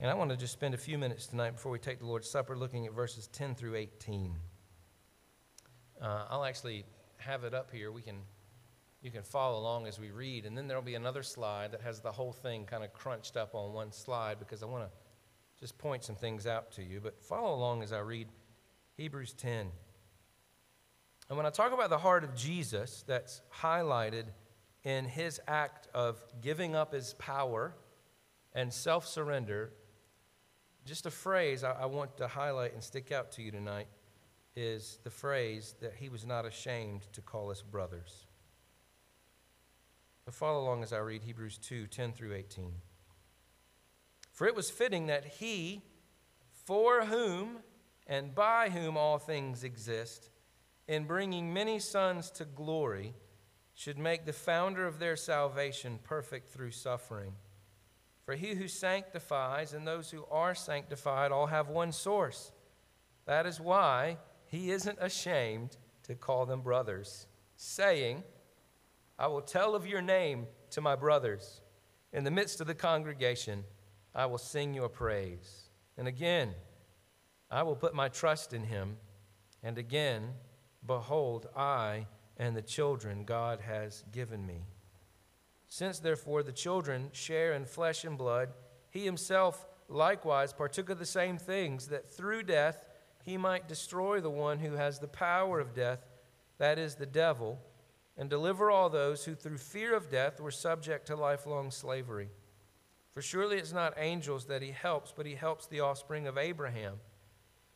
And 0.00 0.10
I 0.10 0.14
want 0.14 0.30
to 0.30 0.36
just 0.36 0.52
spend 0.52 0.74
a 0.74 0.78
few 0.78 0.96
minutes 0.96 1.26
tonight 1.26 1.52
before 1.52 1.72
we 1.72 1.78
take 1.78 1.98
the 1.98 2.06
Lord's 2.06 2.30
Supper 2.30 2.56
looking 2.56 2.86
at 2.86 2.92
verses 2.92 3.26
10 3.28 3.54
through 3.56 3.74
18. 3.74 4.36
Uh, 6.00 6.24
I'll 6.30 6.44
actually 6.44 6.84
have 7.18 7.44
it 7.44 7.54
up 7.54 7.70
here. 7.72 7.92
We 7.92 8.02
can, 8.02 8.16
you 9.02 9.10
can 9.10 9.22
follow 9.22 9.58
along 9.58 9.86
as 9.86 9.98
we 9.98 10.10
read. 10.10 10.46
And 10.46 10.56
then 10.56 10.68
there'll 10.68 10.82
be 10.82 10.94
another 10.94 11.22
slide 11.22 11.72
that 11.72 11.82
has 11.82 12.00
the 12.00 12.12
whole 12.12 12.32
thing 12.32 12.64
kind 12.64 12.84
of 12.84 12.92
crunched 12.92 13.36
up 13.36 13.54
on 13.54 13.72
one 13.72 13.92
slide 13.92 14.38
because 14.38 14.62
I 14.62 14.66
want 14.66 14.84
to 14.84 14.90
just 15.60 15.76
point 15.78 16.04
some 16.04 16.16
things 16.16 16.46
out 16.46 16.72
to 16.72 16.82
you. 16.82 17.00
But 17.00 17.22
follow 17.22 17.54
along 17.54 17.82
as 17.82 17.92
I 17.92 17.98
read 18.00 18.28
Hebrews 18.96 19.34
10. 19.34 19.68
And 21.28 21.36
when 21.36 21.46
I 21.46 21.50
talk 21.50 21.72
about 21.72 21.90
the 21.90 21.98
heart 21.98 22.24
of 22.24 22.34
Jesus, 22.34 23.04
that's 23.06 23.42
highlighted 23.60 24.24
in 24.84 25.04
his 25.04 25.40
act 25.46 25.88
of 25.92 26.24
giving 26.40 26.74
up 26.74 26.94
his 26.94 27.14
power 27.14 27.74
and 28.54 28.72
self 28.72 29.06
surrender, 29.06 29.72
just 30.86 31.04
a 31.04 31.10
phrase 31.10 31.64
I, 31.64 31.72
I, 31.72 31.86
want 31.86 32.16
to 32.16 32.28
highlight 32.28 32.72
and 32.72 32.82
stick 32.82 33.12
out 33.12 33.30
to 33.32 33.42
you 33.42 33.50
tonight 33.50 33.88
is 34.56 34.98
the 35.04 35.10
phrase 35.10 35.74
that 35.80 35.94
he 35.94 36.08
was 36.08 36.26
not 36.26 36.44
ashamed 36.44 37.02
to 37.12 37.20
call 37.20 37.50
us 37.50 37.62
brothers. 37.62 38.26
So 40.24 40.32
follow 40.32 40.62
along 40.62 40.82
as 40.82 40.92
I 40.92 40.98
read 40.98 41.22
Hebrews 41.22 41.58
2 41.58 41.86
10 41.86 42.12
through 42.12 42.34
18. 42.34 42.72
For 44.32 44.46
it 44.46 44.54
was 44.54 44.70
fitting 44.70 45.06
that 45.06 45.24
he, 45.24 45.82
for 46.64 47.06
whom 47.06 47.58
and 48.06 48.34
by 48.34 48.68
whom 48.68 48.96
all 48.96 49.18
things 49.18 49.64
exist, 49.64 50.30
in 50.86 51.04
bringing 51.04 51.52
many 51.52 51.78
sons 51.78 52.30
to 52.32 52.44
glory, 52.44 53.14
should 53.74 53.98
make 53.98 54.26
the 54.26 54.32
founder 54.32 54.86
of 54.86 54.98
their 54.98 55.16
salvation 55.16 55.98
perfect 56.02 56.48
through 56.48 56.72
suffering. 56.72 57.32
For 58.24 58.34
he 58.34 58.54
who 58.54 58.68
sanctifies 58.68 59.72
and 59.72 59.86
those 59.86 60.10
who 60.10 60.24
are 60.30 60.54
sanctified 60.54 61.32
all 61.32 61.46
have 61.46 61.68
one 61.68 61.92
source. 61.92 62.52
That 63.24 63.46
is 63.46 63.60
why 63.60 64.18
he 64.48 64.70
isn't 64.70 64.98
ashamed 65.00 65.76
to 66.04 66.14
call 66.14 66.46
them 66.46 66.62
brothers, 66.62 67.26
saying, 67.56 68.24
I 69.18 69.26
will 69.26 69.42
tell 69.42 69.74
of 69.74 69.86
your 69.86 70.02
name 70.02 70.46
to 70.70 70.80
my 70.80 70.96
brothers. 70.96 71.60
In 72.12 72.24
the 72.24 72.30
midst 72.30 72.60
of 72.60 72.66
the 72.66 72.74
congregation, 72.74 73.64
I 74.14 74.26
will 74.26 74.38
sing 74.38 74.74
your 74.74 74.88
praise. 74.88 75.68
And 75.96 76.08
again, 76.08 76.54
I 77.50 77.62
will 77.62 77.76
put 77.76 77.94
my 77.94 78.08
trust 78.08 78.52
in 78.52 78.64
him. 78.64 78.96
And 79.62 79.76
again, 79.76 80.30
behold, 80.86 81.48
I 81.54 82.06
and 82.38 82.56
the 82.56 82.62
children 82.62 83.24
God 83.24 83.60
has 83.60 84.04
given 84.12 84.46
me. 84.46 84.64
Since, 85.66 85.98
therefore, 85.98 86.42
the 86.42 86.52
children 86.52 87.10
share 87.12 87.52
in 87.52 87.66
flesh 87.66 88.04
and 88.04 88.16
blood, 88.16 88.50
he 88.90 89.04
himself 89.04 89.66
likewise 89.88 90.52
partook 90.52 90.88
of 90.88 90.98
the 90.98 91.06
same 91.06 91.36
things, 91.36 91.88
that 91.88 92.10
through 92.10 92.44
death 92.44 92.87
he 93.28 93.36
might 93.36 93.68
destroy 93.68 94.20
the 94.20 94.30
one 94.30 94.58
who 94.58 94.72
has 94.72 94.98
the 94.98 95.06
power 95.06 95.60
of 95.60 95.74
death, 95.74 96.00
that 96.56 96.78
is, 96.78 96.94
the 96.94 97.04
devil, 97.04 97.60
and 98.16 98.30
deliver 98.30 98.70
all 98.70 98.88
those 98.88 99.26
who 99.26 99.34
through 99.34 99.58
fear 99.58 99.94
of 99.94 100.10
death 100.10 100.40
were 100.40 100.50
subject 100.50 101.06
to 101.06 101.14
lifelong 101.14 101.70
slavery. 101.70 102.30
For 103.12 103.20
surely 103.20 103.58
it's 103.58 103.72
not 103.72 103.92
angels 103.98 104.46
that 104.46 104.62
he 104.62 104.70
helps, 104.70 105.12
but 105.14 105.26
he 105.26 105.34
helps 105.34 105.66
the 105.66 105.80
offspring 105.80 106.26
of 106.26 106.38
Abraham. 106.38 106.94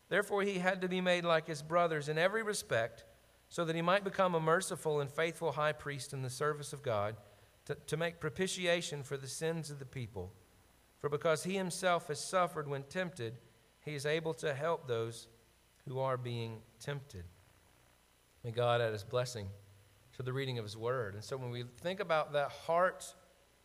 Therefore, 0.09 0.43
he 0.43 0.59
had 0.59 0.81
to 0.81 0.89
be 0.89 1.03
made 1.03 1.25
like 1.25 1.47
his 1.47 1.61
brothers 1.61 2.09
in 2.09 2.17
every 2.17 2.43
respect, 2.43 3.05
so 3.51 3.67
that 3.67 3.77
he 3.77 3.83
might 3.83 4.05
become 4.05 4.35
a 4.35 4.41
merciful 4.41 5.01
and 5.01 5.11
faithful 5.11 5.53
high 5.53 5.73
priest 5.73 6.15
in 6.15 6.23
the 6.23 6.31
service 6.31 6.73
of 6.73 6.83
God, 6.83 7.15
to, 7.67 7.77
to 7.87 7.97
make 7.99 8.21
propitiation 8.21 9.03
for 9.03 9.19
the 9.19 9.29
sins 9.29 9.71
of 9.71 9.79
the 9.79 9.85
people. 9.85 10.33
For 10.99 11.11
because 11.11 11.45
he 11.45 11.57
himself 11.57 12.09
has 12.09 12.25
suffered 12.25 12.69
when 12.69 12.85
tempted, 12.85 13.39
he 13.85 13.95
is 13.95 14.07
able 14.07 14.33
to 14.35 14.55
help 14.55 14.89
those 14.89 15.29
who 15.89 15.99
are 15.99 16.17
being 16.17 16.61
tempted. 16.81 17.25
May 18.45 18.51
God 18.51 18.81
add 18.81 18.93
his 18.93 19.05
blessing 19.05 19.49
to 20.17 20.23
the 20.23 20.33
reading 20.33 20.59
of 20.59 20.65
his 20.65 20.77
word. 20.77 21.15
And 21.15 21.25
so 21.25 21.37
when 21.37 21.51
we 21.51 21.65
think 21.81 22.01
about 22.01 22.33
that 22.33 22.51
heart 22.51 23.05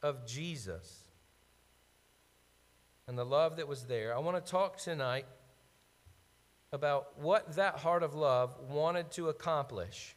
of 0.02 0.26
Jesus 0.26 1.04
and 3.08 3.18
the 3.18 3.26
love 3.26 3.58
that 3.58 3.68
was 3.68 3.86
there, 3.86 4.16
I 4.16 4.20
want 4.20 4.44
to 4.44 4.52
talk 4.52 4.78
tonight 4.78 5.26
about 6.72 7.20
what 7.20 7.56
that 7.56 7.78
heart 7.78 8.04
of 8.04 8.14
love 8.14 8.56
wanted 8.70 9.12
to 9.12 9.30
accomplish 9.30 10.16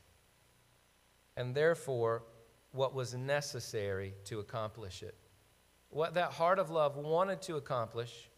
and 1.37 1.55
therefore 1.55 2.25
what 2.73 2.95
was 2.95 3.15
necessary 3.15 4.15
to 4.25 4.41
accomplish 4.41 5.03
it. 5.03 5.15
What 5.89 6.15
that 6.15 6.33
heart 6.33 6.59
of 6.59 6.71
love 6.71 6.97
wanted 6.97 7.43
to 7.43 7.57
accomplish 7.57 8.31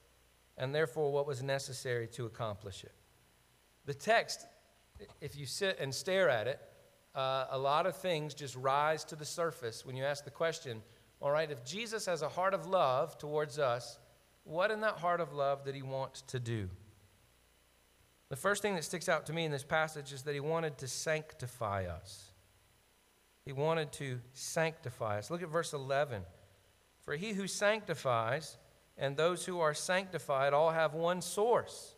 and 0.57 0.75
therefore 0.75 1.13
what 1.13 1.27
was 1.27 1.43
necessary 1.43 2.07
to 2.09 2.27
accomplish 2.27 2.85
it. 2.85 2.93
The 3.87 3.95
text, 3.95 4.47
if 5.21 5.37
you 5.37 5.47
sit 5.47 5.79
and 5.81 5.95
stare 5.95 6.29
at 6.29 6.47
it, 6.47 6.61
uh, 7.15 7.47
a 7.51 7.59
lot 7.59 7.87
of 7.87 7.97
things 7.97 8.35
just 8.35 8.57
rise 8.57 9.05
to 9.05 9.17
the 9.17 9.25
surface 9.25 9.85
when 9.85 9.97
you 9.97 10.05
ask 10.05 10.25
the 10.25 10.31
question 10.31 10.83
all 11.23 11.31
right, 11.31 11.49
if 11.49 11.65
Jesus 11.65 12.07
has 12.07 12.23
a 12.23 12.29
heart 12.29 12.53
of 12.53 12.67
love 12.67 13.17
towards 13.17 13.61
us, 13.61 14.01
what 14.43 14.73
in 14.73 14.81
that 14.81 14.97
heart 14.97 15.21
of 15.21 15.33
love 15.33 15.65
did 15.65 15.77
he 15.77 15.83
want 15.83 16.15
to 16.27 16.41
do? 16.41 16.69
The 18.29 18.35
first 18.35 18.61
thing 18.61 18.75
that 18.75 18.83
sticks 18.83 19.09
out 19.09 19.27
to 19.27 19.33
me 19.33 19.45
in 19.45 19.53
this 19.53 19.63
passage 19.63 20.13
is 20.13 20.23
that 20.23 20.35
he 20.35 20.41
wanted 20.41 20.79
to 20.79 20.89
sanctify 20.89 21.85
us. 21.85 22.33
He 23.45 23.53
wanted 23.53 23.93
to 23.93 24.19
sanctify 24.33 25.19
us. 25.19 25.31
Look 25.31 25.43
at 25.43 25.49
verse 25.49 25.73
11. 25.73 26.23
For 27.03 27.15
he 27.15 27.35
who 27.35 27.47
sanctifies 27.47 28.57
and 28.99 29.17
those 29.17 29.45
who 29.45 29.61
are 29.61 29.75
sanctified 29.75 30.53
all 30.53 30.71
have 30.71 30.95
one 30.95 31.23
source. 31.23 31.95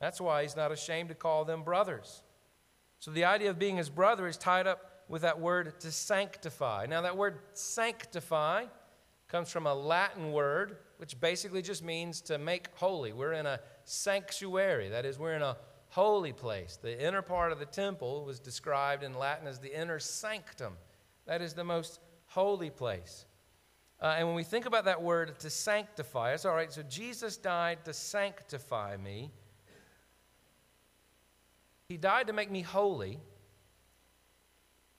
That's 0.00 0.20
why 0.20 0.42
he's 0.42 0.56
not 0.56 0.72
ashamed 0.72 1.10
to 1.10 1.14
call 1.14 1.44
them 1.44 1.62
brothers. 1.62 2.22
So 2.98 3.10
the 3.10 3.24
idea 3.24 3.50
of 3.50 3.58
being 3.58 3.76
his 3.76 3.90
brother 3.90 4.26
is 4.26 4.36
tied 4.36 4.66
up 4.66 5.04
with 5.08 5.22
that 5.22 5.40
word 5.40 5.80
to 5.80 5.90
sanctify. 5.90 6.86
Now, 6.86 7.02
that 7.02 7.16
word 7.16 7.38
sanctify 7.52 8.66
comes 9.28 9.50
from 9.50 9.66
a 9.66 9.74
Latin 9.74 10.32
word, 10.32 10.78
which 10.98 11.20
basically 11.20 11.62
just 11.62 11.84
means 11.84 12.20
to 12.22 12.38
make 12.38 12.68
holy. 12.74 13.12
We're 13.12 13.32
in 13.32 13.46
a 13.46 13.60
sanctuary, 13.84 14.88
that 14.90 15.04
is, 15.04 15.18
we're 15.18 15.34
in 15.34 15.42
a 15.42 15.56
holy 15.88 16.32
place. 16.32 16.78
The 16.80 17.04
inner 17.04 17.22
part 17.22 17.52
of 17.52 17.58
the 17.58 17.66
temple 17.66 18.24
was 18.24 18.40
described 18.40 19.02
in 19.02 19.14
Latin 19.14 19.46
as 19.46 19.58
the 19.58 19.78
inner 19.78 19.98
sanctum, 19.98 20.74
that 21.26 21.42
is 21.42 21.54
the 21.54 21.64
most 21.64 22.00
holy 22.26 22.70
place. 22.70 23.26
Uh, 24.00 24.14
and 24.16 24.26
when 24.26 24.36
we 24.36 24.44
think 24.44 24.66
about 24.66 24.86
that 24.86 25.02
word 25.02 25.38
to 25.40 25.50
sanctify 25.50 26.32
us, 26.34 26.44
all 26.44 26.54
right, 26.54 26.72
so 26.72 26.82
Jesus 26.82 27.36
died 27.36 27.84
to 27.84 27.92
sanctify 27.92 28.96
me. 28.96 29.30
He 31.90 31.96
died 31.96 32.28
to 32.28 32.32
make 32.32 32.52
me 32.52 32.62
holy. 32.62 33.18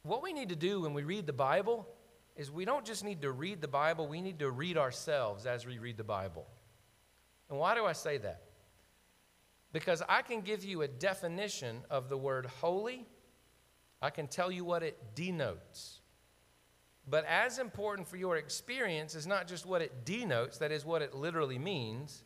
What 0.04 0.22
we 0.22 0.34
need 0.34 0.50
to 0.50 0.58
do 0.58 0.82
when 0.82 0.94
we 0.94 1.04
read 1.04 1.26
the 1.26 1.32
Bible 1.32 1.88
is 2.36 2.52
we 2.52 2.66
don't 2.66 2.84
just 2.84 3.06
need 3.06 3.22
to 3.22 3.32
read 3.32 3.62
the 3.62 3.68
Bible, 3.70 4.10
we 4.10 4.20
need 4.20 4.40
to 4.40 4.52
read 4.52 4.78
ourselves 4.78 5.46
as 5.46 5.66
we 5.66 5.80
read 5.80 5.96
the 5.96 6.04
Bible. 6.04 6.46
And 7.50 7.58
why 7.58 7.76
do 7.76 7.86
I 7.86 7.94
say 7.94 8.18
that? 8.18 8.42
Because 9.72 10.04
I 10.10 10.22
can 10.22 10.42
give 10.42 10.66
you 10.66 10.82
a 10.82 10.88
definition 10.90 11.78
of 11.90 12.10
the 12.10 12.18
word 12.18 12.46
holy, 12.46 13.08
I 14.02 14.10
can 14.10 14.28
tell 14.28 14.52
you 14.52 14.66
what 14.66 14.84
it 14.84 15.16
denotes. 15.16 16.02
But 17.08 17.24
as 17.24 17.58
important 17.58 18.06
for 18.06 18.18
your 18.18 18.36
experience 18.36 19.16
is 19.16 19.26
not 19.26 19.48
just 19.48 19.66
what 19.66 19.82
it 19.82 20.04
denotes, 20.04 20.58
that 20.58 20.74
is 20.74 20.84
what 20.84 21.02
it 21.02 21.16
literally 21.16 21.58
means. 21.58 22.26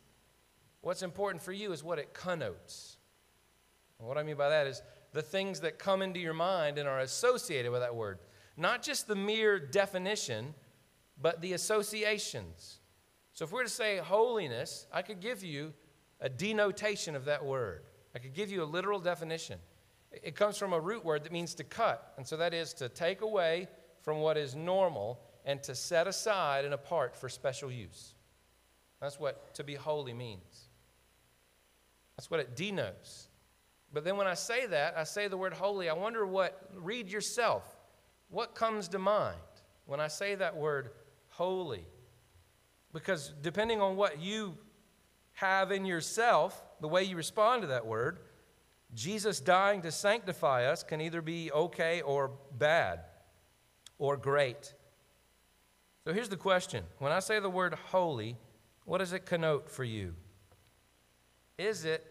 What's 0.80 1.04
important 1.04 1.40
for 1.40 1.52
you 1.52 1.70
is 1.70 1.84
what 1.84 2.00
it 2.00 2.12
connotes. 2.12 2.95
What 3.98 4.18
I 4.18 4.22
mean 4.22 4.36
by 4.36 4.48
that 4.48 4.66
is 4.66 4.82
the 5.12 5.22
things 5.22 5.60
that 5.60 5.78
come 5.78 6.02
into 6.02 6.20
your 6.20 6.34
mind 6.34 6.78
and 6.78 6.88
are 6.88 7.00
associated 7.00 7.72
with 7.72 7.80
that 7.80 7.94
word. 7.94 8.18
Not 8.56 8.82
just 8.82 9.08
the 9.08 9.16
mere 9.16 9.58
definition, 9.58 10.54
but 11.20 11.40
the 11.40 11.54
associations. 11.54 12.80
So 13.32 13.44
if 13.44 13.52
we're 13.52 13.64
to 13.64 13.68
say 13.68 13.98
holiness, 13.98 14.86
I 14.92 15.02
could 15.02 15.20
give 15.20 15.42
you 15.42 15.72
a 16.20 16.28
denotation 16.28 17.14
of 17.14 17.24
that 17.26 17.44
word. 17.44 17.84
I 18.14 18.18
could 18.18 18.34
give 18.34 18.50
you 18.50 18.62
a 18.62 18.64
literal 18.64 19.00
definition. 19.00 19.58
It 20.10 20.34
comes 20.34 20.56
from 20.56 20.72
a 20.72 20.80
root 20.80 21.04
word 21.04 21.24
that 21.24 21.32
means 21.32 21.54
to 21.56 21.64
cut. 21.64 22.14
And 22.16 22.26
so 22.26 22.36
that 22.38 22.54
is 22.54 22.72
to 22.74 22.88
take 22.88 23.20
away 23.20 23.68
from 24.02 24.20
what 24.20 24.36
is 24.36 24.54
normal 24.54 25.20
and 25.44 25.62
to 25.64 25.74
set 25.74 26.06
aside 26.06 26.64
and 26.64 26.72
apart 26.72 27.16
for 27.16 27.28
special 27.28 27.70
use. 27.70 28.14
That's 29.00 29.20
what 29.20 29.54
to 29.54 29.64
be 29.64 29.74
holy 29.74 30.14
means. 30.14 30.68
That's 32.16 32.30
what 32.30 32.40
it 32.40 32.56
denotes. 32.56 33.25
But 33.92 34.04
then 34.04 34.16
when 34.16 34.26
I 34.26 34.34
say 34.34 34.66
that, 34.66 34.96
I 34.96 35.04
say 35.04 35.28
the 35.28 35.36
word 35.36 35.52
holy, 35.52 35.88
I 35.88 35.94
wonder 35.94 36.26
what, 36.26 36.70
read 36.74 37.08
yourself. 37.08 37.64
What 38.28 38.54
comes 38.54 38.88
to 38.88 38.98
mind 38.98 39.38
when 39.86 40.00
I 40.00 40.08
say 40.08 40.34
that 40.34 40.56
word 40.56 40.90
holy? 41.28 41.86
Because 42.92 43.32
depending 43.42 43.80
on 43.80 43.96
what 43.96 44.20
you 44.20 44.56
have 45.34 45.70
in 45.70 45.84
yourself, 45.84 46.62
the 46.80 46.88
way 46.88 47.04
you 47.04 47.16
respond 47.16 47.62
to 47.62 47.68
that 47.68 47.86
word, 47.86 48.18
Jesus 48.94 49.40
dying 49.40 49.82
to 49.82 49.92
sanctify 49.92 50.64
us 50.66 50.82
can 50.82 51.00
either 51.00 51.20
be 51.20 51.52
okay 51.52 52.00
or 52.00 52.32
bad 52.56 53.00
or 53.98 54.16
great. 54.16 54.74
So 56.04 56.12
here's 56.12 56.28
the 56.28 56.36
question 56.36 56.84
When 56.98 57.12
I 57.12 57.20
say 57.20 57.40
the 57.40 57.50
word 57.50 57.74
holy, 57.74 58.36
what 58.84 58.98
does 58.98 59.12
it 59.12 59.26
connote 59.26 59.68
for 59.68 59.84
you? 59.84 60.14
Is 61.58 61.84
it 61.84 62.04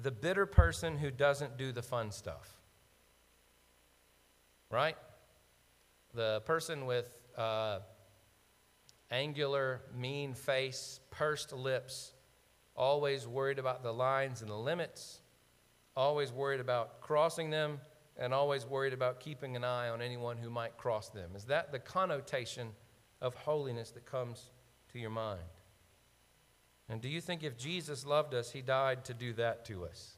the 0.00 0.10
bitter 0.10 0.46
person 0.46 0.98
who 0.98 1.10
doesn't 1.10 1.56
do 1.56 1.72
the 1.72 1.82
fun 1.82 2.10
stuff? 2.10 2.52
Right? 4.70 4.96
The 6.14 6.42
person 6.44 6.86
with 6.86 7.10
uh, 7.36 7.80
angular, 9.10 9.82
mean 9.96 10.34
face, 10.34 11.00
pursed 11.10 11.52
lips, 11.52 12.12
always 12.76 13.26
worried 13.26 13.58
about 13.58 13.82
the 13.82 13.92
lines 13.92 14.42
and 14.42 14.50
the 14.50 14.56
limits, 14.56 15.20
always 15.96 16.32
worried 16.32 16.60
about 16.60 17.00
crossing 17.00 17.50
them, 17.50 17.80
and 18.16 18.32
always 18.32 18.64
worried 18.64 18.92
about 18.92 19.20
keeping 19.20 19.56
an 19.56 19.64
eye 19.64 19.88
on 19.88 20.00
anyone 20.00 20.36
who 20.36 20.50
might 20.50 20.76
cross 20.76 21.08
them. 21.08 21.30
Is 21.34 21.44
that 21.44 21.72
the 21.72 21.78
connotation 21.78 22.68
of 23.20 23.34
holiness 23.34 23.90
that 23.92 24.06
comes 24.06 24.50
to 24.92 24.98
your 24.98 25.10
mind? 25.10 25.40
And 26.88 27.00
do 27.00 27.08
you 27.08 27.20
think 27.20 27.42
if 27.42 27.56
Jesus 27.56 28.04
loved 28.04 28.34
us, 28.34 28.50
he 28.50 28.60
died 28.60 29.04
to 29.06 29.14
do 29.14 29.32
that 29.34 29.64
to 29.66 29.84
us? 29.84 30.16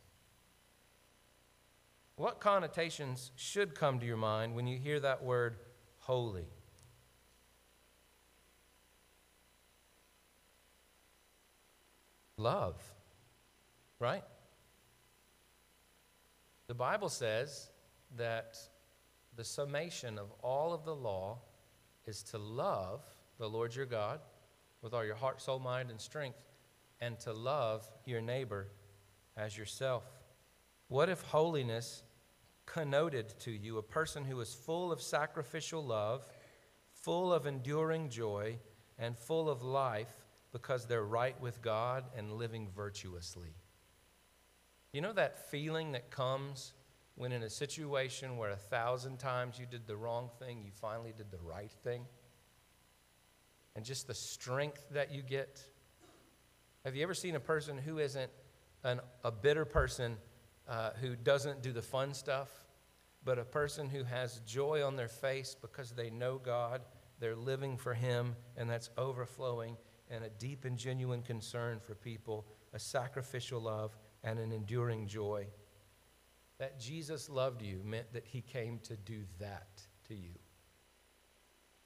What 2.16 2.40
connotations 2.40 3.30
should 3.36 3.74
come 3.74 4.00
to 4.00 4.06
your 4.06 4.16
mind 4.16 4.54
when 4.54 4.66
you 4.66 4.78
hear 4.78 4.98
that 5.00 5.22
word 5.22 5.56
holy? 5.98 6.46
Love, 12.38 12.82
right? 13.98 14.24
The 16.66 16.74
Bible 16.74 17.08
says 17.08 17.70
that 18.16 18.58
the 19.36 19.44
summation 19.44 20.18
of 20.18 20.32
all 20.42 20.72
of 20.72 20.84
the 20.84 20.94
law 20.94 21.38
is 22.06 22.22
to 22.24 22.38
love 22.38 23.02
the 23.38 23.48
Lord 23.48 23.74
your 23.74 23.86
God 23.86 24.20
with 24.82 24.94
all 24.94 25.04
your 25.04 25.14
heart, 25.14 25.40
soul, 25.40 25.58
mind, 25.58 25.90
and 25.90 26.00
strength, 26.00 26.38
and 27.00 27.18
to 27.20 27.32
love 27.32 27.88
your 28.04 28.20
neighbor 28.20 28.68
as 29.36 29.56
yourself. 29.56 30.04
What 30.88 31.08
if 31.08 31.20
holiness 31.22 32.02
connoted 32.64 33.38
to 33.40 33.50
you 33.50 33.78
a 33.78 33.82
person 33.82 34.24
who 34.24 34.40
is 34.40 34.54
full 34.54 34.90
of 34.90 35.00
sacrificial 35.00 35.84
love, 35.84 36.26
full 36.92 37.32
of 37.32 37.46
enduring 37.46 38.08
joy, 38.08 38.58
and 38.98 39.16
full 39.16 39.48
of 39.48 39.62
life 39.62 40.24
because 40.52 40.86
they're 40.86 41.04
right 41.04 41.38
with 41.40 41.60
God 41.62 42.04
and 42.16 42.32
living 42.32 42.68
virtuously? 42.74 43.54
You 44.92 45.00
know 45.00 45.12
that 45.12 45.50
feeling 45.50 45.92
that 45.92 46.10
comes 46.10 46.72
when, 47.16 47.32
in 47.32 47.42
a 47.42 47.50
situation 47.50 48.36
where 48.36 48.50
a 48.50 48.56
thousand 48.56 49.18
times 49.18 49.58
you 49.58 49.66
did 49.66 49.86
the 49.86 49.96
wrong 49.96 50.28
thing, 50.38 50.62
you 50.62 50.70
finally 50.70 51.14
did 51.16 51.30
the 51.30 51.38
right 51.38 51.72
thing? 51.82 52.04
And 53.74 53.84
just 53.84 54.06
the 54.06 54.14
strength 54.14 54.84
that 54.90 55.12
you 55.12 55.22
get 55.22 55.62
have 56.86 56.94
you 56.94 57.02
ever 57.02 57.14
seen 57.14 57.34
a 57.34 57.40
person 57.40 57.76
who 57.76 57.98
isn't 57.98 58.30
an, 58.84 59.00
a 59.24 59.32
bitter 59.32 59.64
person 59.64 60.16
uh, 60.68 60.90
who 61.00 61.16
doesn't 61.16 61.60
do 61.60 61.72
the 61.72 61.82
fun 61.82 62.14
stuff, 62.14 62.48
but 63.24 63.40
a 63.40 63.44
person 63.44 63.90
who 63.90 64.04
has 64.04 64.40
joy 64.46 64.86
on 64.86 64.94
their 64.94 65.08
face 65.08 65.56
because 65.60 65.90
they 65.90 66.10
know 66.10 66.38
God, 66.38 66.82
they're 67.18 67.34
living 67.34 67.76
for 67.76 67.92
Him, 67.92 68.36
and 68.56 68.70
that's 68.70 68.88
overflowing, 68.96 69.76
and 70.12 70.22
a 70.22 70.28
deep 70.28 70.64
and 70.64 70.78
genuine 70.78 71.22
concern 71.22 71.80
for 71.80 71.96
people, 71.96 72.46
a 72.72 72.78
sacrificial 72.78 73.60
love, 73.60 73.96
and 74.22 74.38
an 74.38 74.52
enduring 74.52 75.08
joy? 75.08 75.48
That 76.58 76.78
Jesus 76.78 77.28
loved 77.28 77.62
you 77.62 77.80
meant 77.84 78.12
that 78.12 78.24
He 78.24 78.42
came 78.42 78.78
to 78.84 78.96
do 78.96 79.24
that 79.40 79.82
to 80.06 80.14
you. 80.14 80.38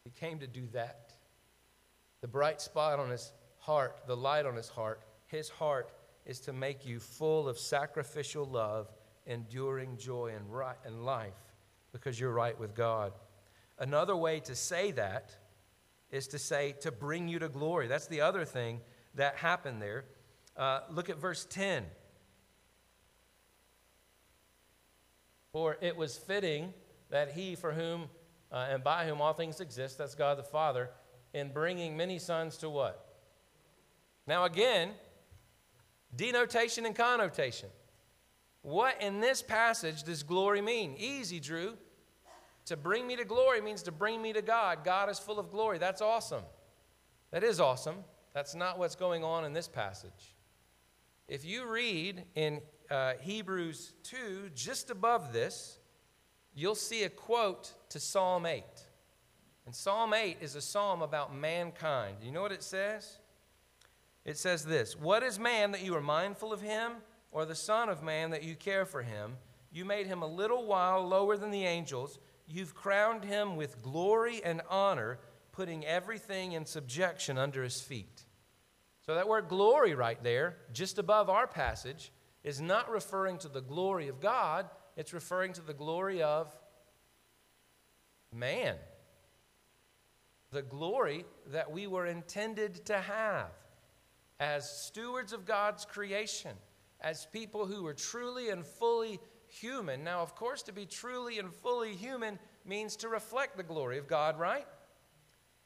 He 0.04 0.10
came 0.10 0.40
to 0.40 0.46
do 0.46 0.66
that. 0.74 1.14
The 2.20 2.28
bright 2.28 2.60
spot 2.60 2.98
on 2.98 3.08
His 3.08 3.32
heart, 3.60 3.96
the 4.06 4.16
light 4.16 4.46
on 4.46 4.56
his 4.56 4.68
heart, 4.68 5.00
his 5.26 5.48
heart 5.48 5.90
is 6.26 6.40
to 6.40 6.52
make 6.52 6.84
you 6.84 7.00
full 7.00 7.48
of 7.48 7.58
sacrificial 7.58 8.44
love, 8.44 8.88
enduring 9.26 9.96
joy, 9.96 10.32
and, 10.36 10.52
right, 10.52 10.76
and 10.84 11.04
life 11.04 11.34
because 11.92 12.18
you're 12.18 12.32
right 12.32 12.58
with 12.58 12.74
God. 12.74 13.12
Another 13.78 14.16
way 14.16 14.40
to 14.40 14.54
say 14.54 14.90
that 14.92 15.34
is 16.10 16.28
to 16.28 16.38
say 16.38 16.74
to 16.80 16.90
bring 16.90 17.28
you 17.28 17.38
to 17.38 17.48
glory. 17.48 17.86
That's 17.86 18.06
the 18.06 18.20
other 18.20 18.44
thing 18.44 18.80
that 19.14 19.36
happened 19.36 19.80
there. 19.80 20.04
Uh, 20.56 20.80
look 20.90 21.08
at 21.08 21.18
verse 21.18 21.46
10. 21.48 21.84
For 25.52 25.76
it 25.80 25.96
was 25.96 26.16
fitting 26.16 26.74
that 27.10 27.32
he 27.32 27.54
for 27.56 27.72
whom 27.72 28.08
uh, 28.52 28.66
and 28.70 28.82
by 28.82 29.06
whom 29.06 29.20
all 29.20 29.32
things 29.32 29.60
exist, 29.60 29.98
that's 29.98 30.14
God 30.14 30.38
the 30.38 30.42
Father, 30.42 30.90
in 31.32 31.52
bringing 31.52 31.96
many 31.96 32.18
sons 32.18 32.56
to 32.58 32.68
what? 32.68 33.09
Now, 34.30 34.44
again, 34.44 34.90
denotation 36.14 36.86
and 36.86 36.94
connotation. 36.94 37.68
What 38.62 39.02
in 39.02 39.18
this 39.18 39.42
passage 39.42 40.04
does 40.04 40.22
glory 40.22 40.60
mean? 40.60 40.94
Easy, 40.96 41.40
Drew. 41.40 41.76
To 42.66 42.76
bring 42.76 43.08
me 43.08 43.16
to 43.16 43.24
glory 43.24 43.60
means 43.60 43.82
to 43.82 43.90
bring 43.90 44.22
me 44.22 44.32
to 44.32 44.40
God. 44.40 44.84
God 44.84 45.10
is 45.10 45.18
full 45.18 45.40
of 45.40 45.50
glory. 45.50 45.78
That's 45.78 46.00
awesome. 46.00 46.44
That 47.32 47.42
is 47.42 47.58
awesome. 47.58 48.04
That's 48.32 48.54
not 48.54 48.78
what's 48.78 48.94
going 48.94 49.24
on 49.24 49.44
in 49.44 49.52
this 49.52 49.66
passage. 49.66 50.36
If 51.26 51.44
you 51.44 51.66
read 51.66 52.22
in 52.36 52.60
uh, 52.88 53.14
Hebrews 53.20 53.94
2, 54.04 54.50
just 54.54 54.90
above 54.90 55.32
this, 55.32 55.80
you'll 56.54 56.76
see 56.76 57.02
a 57.02 57.10
quote 57.10 57.72
to 57.88 57.98
Psalm 57.98 58.46
8. 58.46 58.62
And 59.66 59.74
Psalm 59.74 60.14
8 60.14 60.36
is 60.40 60.54
a 60.54 60.62
psalm 60.62 61.02
about 61.02 61.34
mankind. 61.34 62.18
You 62.22 62.30
know 62.30 62.42
what 62.42 62.52
it 62.52 62.62
says? 62.62 63.18
It 64.24 64.38
says 64.38 64.64
this 64.64 64.96
What 64.96 65.22
is 65.22 65.38
man 65.38 65.72
that 65.72 65.82
you 65.82 65.94
are 65.94 66.00
mindful 66.00 66.52
of 66.52 66.60
him, 66.60 66.92
or 67.32 67.44
the 67.44 67.54
Son 67.54 67.88
of 67.88 68.02
Man 68.02 68.30
that 68.30 68.42
you 68.42 68.54
care 68.54 68.84
for 68.84 69.02
him? 69.02 69.36
You 69.72 69.84
made 69.84 70.06
him 70.06 70.22
a 70.22 70.26
little 70.26 70.66
while 70.66 71.06
lower 71.06 71.36
than 71.36 71.50
the 71.50 71.64
angels. 71.64 72.18
You've 72.46 72.74
crowned 72.74 73.24
him 73.24 73.56
with 73.56 73.82
glory 73.82 74.42
and 74.42 74.62
honor, 74.68 75.20
putting 75.52 75.86
everything 75.86 76.52
in 76.52 76.66
subjection 76.66 77.38
under 77.38 77.62
his 77.62 77.80
feet. 77.80 78.24
So, 79.06 79.14
that 79.14 79.28
word 79.28 79.48
glory 79.48 79.94
right 79.94 80.22
there, 80.22 80.56
just 80.72 80.98
above 80.98 81.30
our 81.30 81.46
passage, 81.46 82.12
is 82.42 82.60
not 82.60 82.90
referring 82.90 83.38
to 83.38 83.48
the 83.48 83.60
glory 83.60 84.08
of 84.08 84.20
God, 84.20 84.68
it's 84.96 85.12
referring 85.12 85.52
to 85.54 85.60
the 85.60 85.74
glory 85.74 86.22
of 86.22 86.54
man. 88.34 88.76
The 90.50 90.62
glory 90.62 91.24
that 91.46 91.70
we 91.70 91.86
were 91.86 92.06
intended 92.06 92.84
to 92.86 93.00
have 93.00 93.50
as 94.40 94.68
stewards 94.68 95.32
of 95.34 95.44
God's 95.44 95.84
creation, 95.84 96.52
as 97.00 97.26
people 97.26 97.66
who 97.66 97.86
are 97.86 97.94
truly 97.94 98.48
and 98.48 98.66
fully 98.66 99.20
human. 99.46 100.02
Now, 100.02 100.20
of 100.22 100.34
course, 100.34 100.62
to 100.64 100.72
be 100.72 100.86
truly 100.86 101.38
and 101.38 101.52
fully 101.52 101.94
human 101.94 102.38
means 102.64 102.96
to 102.96 103.08
reflect 103.08 103.56
the 103.56 103.62
glory 103.62 103.98
of 103.98 104.08
God, 104.08 104.38
right? 104.38 104.66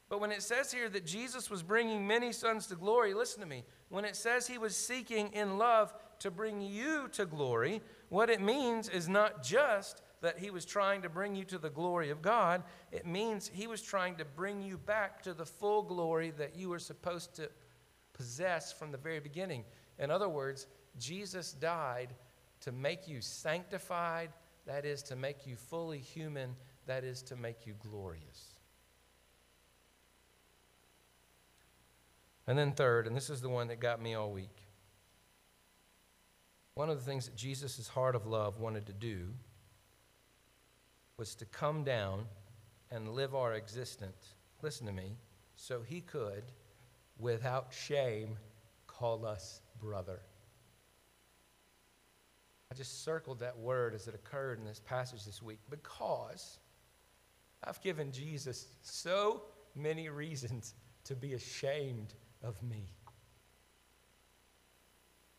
But 0.09 0.19
when 0.19 0.31
it 0.31 0.43
says 0.43 0.71
here 0.71 0.89
that 0.89 1.05
Jesus 1.05 1.49
was 1.49 1.63
bringing 1.63 2.05
many 2.05 2.31
sons 2.31 2.67
to 2.67 2.75
glory, 2.75 3.13
listen 3.13 3.39
to 3.39 3.47
me. 3.47 3.63
When 3.89 4.05
it 4.05 4.15
says 4.15 4.45
he 4.45 4.57
was 4.57 4.75
seeking 4.75 5.31
in 5.33 5.57
love 5.57 5.93
to 6.19 6.29
bring 6.29 6.61
you 6.61 7.07
to 7.13 7.25
glory, 7.25 7.81
what 8.09 8.29
it 8.29 8.41
means 8.41 8.87
is 8.89 9.07
not 9.09 9.41
just 9.41 10.01
that 10.21 10.37
he 10.37 10.51
was 10.51 10.65
trying 10.65 11.01
to 11.01 11.09
bring 11.09 11.35
you 11.35 11.43
to 11.45 11.57
the 11.57 11.69
glory 11.69 12.09
of 12.09 12.21
God, 12.21 12.63
it 12.91 13.05
means 13.05 13.49
he 13.53 13.67
was 13.67 13.81
trying 13.81 14.15
to 14.17 14.25
bring 14.25 14.61
you 14.61 14.77
back 14.77 15.21
to 15.23 15.33
the 15.33 15.45
full 15.45 15.81
glory 15.81 16.31
that 16.37 16.55
you 16.55 16.69
were 16.69 16.79
supposed 16.79 17.35
to 17.35 17.49
possess 18.15 18.71
from 18.71 18.91
the 18.91 18.97
very 18.97 19.19
beginning. 19.19 19.63
In 19.99 20.09
other 20.09 20.29
words, 20.29 20.67
Jesus 20.97 21.51
died 21.53 22.09
to 22.61 22.71
make 22.71 23.07
you 23.07 23.21
sanctified, 23.21 24.29
that 24.65 24.85
is, 24.85 25.03
to 25.03 25.15
make 25.15 25.45
you 25.45 25.55
fully 25.55 25.99
human, 25.99 26.55
that 26.87 27.03
is, 27.03 27.21
to 27.23 27.35
make 27.35 27.67
you 27.67 27.75
glorious. 27.79 28.55
And 32.47 32.57
then, 32.57 32.71
third, 32.71 33.07
and 33.07 33.15
this 33.15 33.29
is 33.29 33.41
the 33.41 33.49
one 33.49 33.67
that 33.67 33.79
got 33.79 34.01
me 34.01 34.13
all 34.13 34.31
week 34.31 34.65
One 36.75 36.89
of 36.89 36.97
the 36.97 37.09
things 37.09 37.25
that 37.25 37.35
Jesus' 37.35 37.87
heart 37.87 38.15
of 38.15 38.27
love 38.27 38.59
wanted 38.59 38.85
to 38.87 38.93
do 38.93 39.29
was 41.17 41.33
to 41.35 41.45
come 41.45 41.85
down 41.85 42.25
and 42.91 43.09
live 43.09 43.33
our 43.33 43.53
existence, 43.53 44.35
listen 44.61 44.85
to 44.85 44.91
me, 44.91 45.15
so 45.55 45.81
he 45.81 46.01
could, 46.01 46.43
without 47.19 47.73
shame, 47.73 48.37
call 48.87 49.25
us 49.25 49.61
brother. 49.79 50.21
I 52.71 52.75
just 52.75 53.03
circled 53.03 53.39
that 53.39 53.57
word 53.57 53.93
as 53.93 54.07
it 54.07 54.15
occurred 54.15 54.59
in 54.59 54.65
this 54.65 54.79
passage 54.79 55.23
this 55.23 55.41
week 55.41 55.59
because 55.69 56.59
I've 57.63 57.81
given 57.81 58.11
Jesus 58.11 58.67
so 58.81 59.43
many 59.75 60.09
reasons 60.09 60.73
to 61.05 61.15
be 61.15 61.33
ashamed 61.33 62.13
of 62.43 62.61
me. 62.63 62.91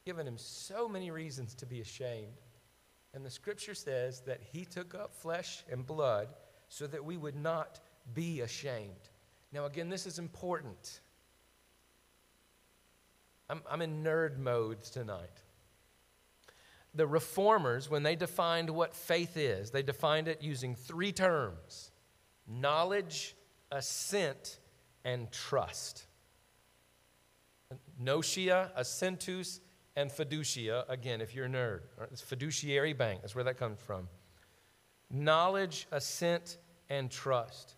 Given 0.04 0.26
him 0.26 0.38
so 0.38 0.88
many 0.88 1.10
reasons 1.10 1.54
to 1.56 1.66
be 1.66 1.80
ashamed. 1.80 2.40
And 3.12 3.24
the 3.24 3.30
scripture 3.30 3.74
says 3.74 4.20
that 4.26 4.40
he 4.52 4.64
took 4.64 4.94
up 4.94 5.14
flesh 5.14 5.64
and 5.70 5.84
blood 5.86 6.28
so 6.68 6.86
that 6.86 7.04
we 7.04 7.16
would 7.16 7.34
not 7.34 7.80
be 8.14 8.40
ashamed. 8.42 9.10
Now, 9.52 9.64
again, 9.66 9.88
this 9.88 10.06
is 10.06 10.18
important. 10.18 11.00
I'm, 13.48 13.62
I'm 13.70 13.82
in 13.82 14.02
nerd 14.02 14.38
mode 14.38 14.82
tonight. 14.82 15.42
The 16.94 17.06
reformers, 17.06 17.90
when 17.90 18.02
they 18.02 18.16
defined 18.16 18.70
what 18.70 18.94
faith 18.94 19.37
is, 19.37 19.70
they 19.70 19.82
defined 19.82 20.28
it 20.28 20.42
using 20.42 20.74
three 20.74 21.12
terms 21.12 21.90
knowledge, 22.48 23.37
assent, 23.70 24.61
and 25.04 25.30
trust. 25.30 26.06
Notitia, 27.98 28.72
assensus, 28.78 29.61
and 29.96 30.11
fiducia. 30.11 30.85
Again, 30.88 31.20
if 31.20 31.35
you're 31.35 31.46
a 31.46 31.48
nerd, 31.48 31.80
it's 32.12 32.20
fiduciary 32.20 32.92
bank. 32.92 33.22
That's 33.22 33.35
where 33.35 33.44
that 33.44 33.59
comes 33.59 33.80
from. 33.80 34.09
Knowledge, 35.11 35.87
assent, 35.90 36.59
and 36.88 37.11
trust. 37.11 37.76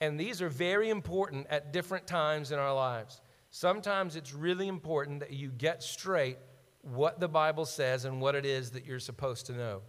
And 0.00 0.18
these 0.18 0.40
are 0.40 0.48
very 0.48 0.90
important 0.90 1.46
at 1.50 1.72
different 1.72 2.06
times 2.06 2.52
in 2.52 2.58
our 2.58 2.74
lives. 2.74 3.20
Sometimes 3.50 4.16
it's 4.16 4.34
really 4.34 4.68
important 4.68 5.20
that 5.20 5.32
you 5.32 5.50
get 5.50 5.82
straight 5.82 6.38
what 6.82 7.20
the 7.20 7.28
Bible 7.28 7.64
says 7.64 8.04
and 8.04 8.20
what 8.20 8.34
it 8.34 8.46
is 8.46 8.70
that 8.72 8.84
you're 8.84 9.00
supposed 9.00 9.46
to 9.46 9.52
know. 9.52 9.82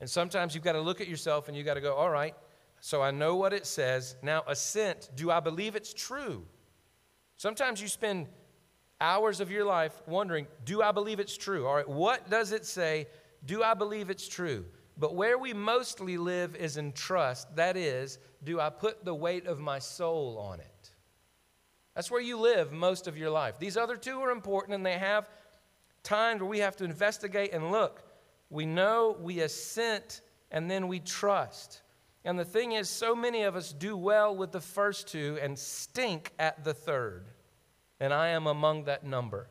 And 0.00 0.08
sometimes 0.08 0.54
you've 0.54 0.64
got 0.64 0.72
to 0.72 0.80
look 0.80 1.00
at 1.00 1.08
yourself 1.08 1.48
and 1.48 1.56
you've 1.56 1.66
got 1.66 1.74
to 1.74 1.80
go, 1.80 1.94
all 1.94 2.10
right, 2.10 2.34
so 2.80 3.02
I 3.02 3.10
know 3.10 3.36
what 3.36 3.52
it 3.52 3.66
says. 3.66 4.16
Now, 4.22 4.44
assent, 4.46 5.10
do 5.16 5.30
I 5.30 5.40
believe 5.40 5.74
it's 5.74 5.92
true? 5.92 6.46
Sometimes 7.36 7.82
you 7.82 7.88
spend 7.88 8.28
hours 9.00 9.40
of 9.40 9.50
your 9.50 9.64
life 9.64 10.00
wondering, 10.06 10.46
do 10.64 10.82
I 10.82 10.92
believe 10.92 11.20
it's 11.20 11.36
true? 11.36 11.66
All 11.66 11.74
right, 11.74 11.88
what 11.88 12.30
does 12.30 12.52
it 12.52 12.64
say? 12.64 13.08
Do 13.44 13.62
I 13.62 13.74
believe 13.74 14.10
it's 14.10 14.28
true? 14.28 14.64
But 14.96 15.14
where 15.14 15.38
we 15.38 15.52
mostly 15.52 16.16
live 16.16 16.56
is 16.56 16.76
in 16.76 16.92
trust. 16.92 17.54
That 17.56 17.76
is, 17.76 18.18
do 18.42 18.60
I 18.60 18.70
put 18.70 19.04
the 19.04 19.14
weight 19.14 19.46
of 19.46 19.60
my 19.60 19.78
soul 19.78 20.38
on 20.38 20.60
it? 20.60 20.67
That's 21.98 22.12
where 22.12 22.20
you 22.20 22.38
live 22.38 22.70
most 22.70 23.08
of 23.08 23.18
your 23.18 23.28
life. 23.28 23.58
These 23.58 23.76
other 23.76 23.96
two 23.96 24.20
are 24.20 24.30
important 24.30 24.76
and 24.76 24.86
they 24.86 24.98
have 24.98 25.28
times 26.04 26.40
where 26.40 26.48
we 26.48 26.60
have 26.60 26.76
to 26.76 26.84
investigate 26.84 27.52
and 27.52 27.72
look. 27.72 28.04
We 28.50 28.66
know, 28.66 29.16
we 29.20 29.40
assent, 29.40 30.20
and 30.52 30.70
then 30.70 30.86
we 30.86 31.00
trust. 31.00 31.82
And 32.24 32.38
the 32.38 32.44
thing 32.44 32.70
is, 32.70 32.88
so 32.88 33.16
many 33.16 33.42
of 33.42 33.56
us 33.56 33.72
do 33.72 33.96
well 33.96 34.36
with 34.36 34.52
the 34.52 34.60
first 34.60 35.08
two 35.08 35.40
and 35.42 35.58
stink 35.58 36.30
at 36.38 36.62
the 36.62 36.72
third. 36.72 37.24
And 37.98 38.14
I 38.14 38.28
am 38.28 38.46
among 38.46 38.84
that 38.84 39.02
number 39.02 39.48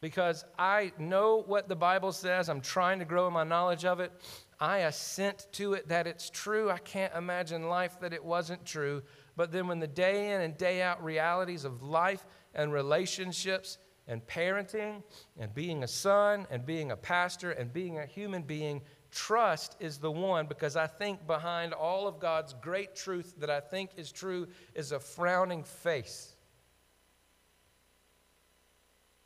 because 0.00 0.46
I 0.58 0.92
know 0.98 1.42
what 1.46 1.68
the 1.68 1.76
Bible 1.76 2.12
says. 2.12 2.48
I'm 2.48 2.62
trying 2.62 2.98
to 2.98 3.04
grow 3.04 3.26
in 3.26 3.34
my 3.34 3.44
knowledge 3.44 3.84
of 3.84 4.00
it. 4.00 4.10
I 4.58 4.78
assent 4.78 5.48
to 5.52 5.74
it 5.74 5.88
that 5.88 6.06
it's 6.06 6.30
true. 6.30 6.70
I 6.70 6.78
can't 6.78 7.14
imagine 7.14 7.68
life 7.68 8.00
that 8.00 8.14
it 8.14 8.24
wasn't 8.24 8.64
true. 8.64 9.02
But 9.40 9.52
then, 9.52 9.68
when 9.68 9.78
the 9.78 9.86
day 9.86 10.34
in 10.34 10.42
and 10.42 10.54
day 10.58 10.82
out 10.82 11.02
realities 11.02 11.64
of 11.64 11.82
life 11.82 12.26
and 12.54 12.74
relationships 12.74 13.78
and 14.06 14.20
parenting 14.26 15.02
and 15.38 15.54
being 15.54 15.82
a 15.82 15.88
son 15.88 16.46
and 16.50 16.66
being 16.66 16.90
a 16.90 16.96
pastor 16.98 17.52
and 17.52 17.72
being 17.72 17.96
a 17.96 18.04
human 18.04 18.42
being, 18.42 18.82
trust 19.10 19.76
is 19.80 19.96
the 19.96 20.10
one 20.10 20.46
because 20.46 20.76
I 20.76 20.86
think 20.86 21.26
behind 21.26 21.72
all 21.72 22.06
of 22.06 22.20
God's 22.20 22.52
great 22.60 22.94
truth 22.94 23.32
that 23.38 23.48
I 23.48 23.60
think 23.60 23.92
is 23.96 24.12
true 24.12 24.46
is 24.74 24.92
a 24.92 25.00
frowning 25.00 25.64
face. 25.64 26.36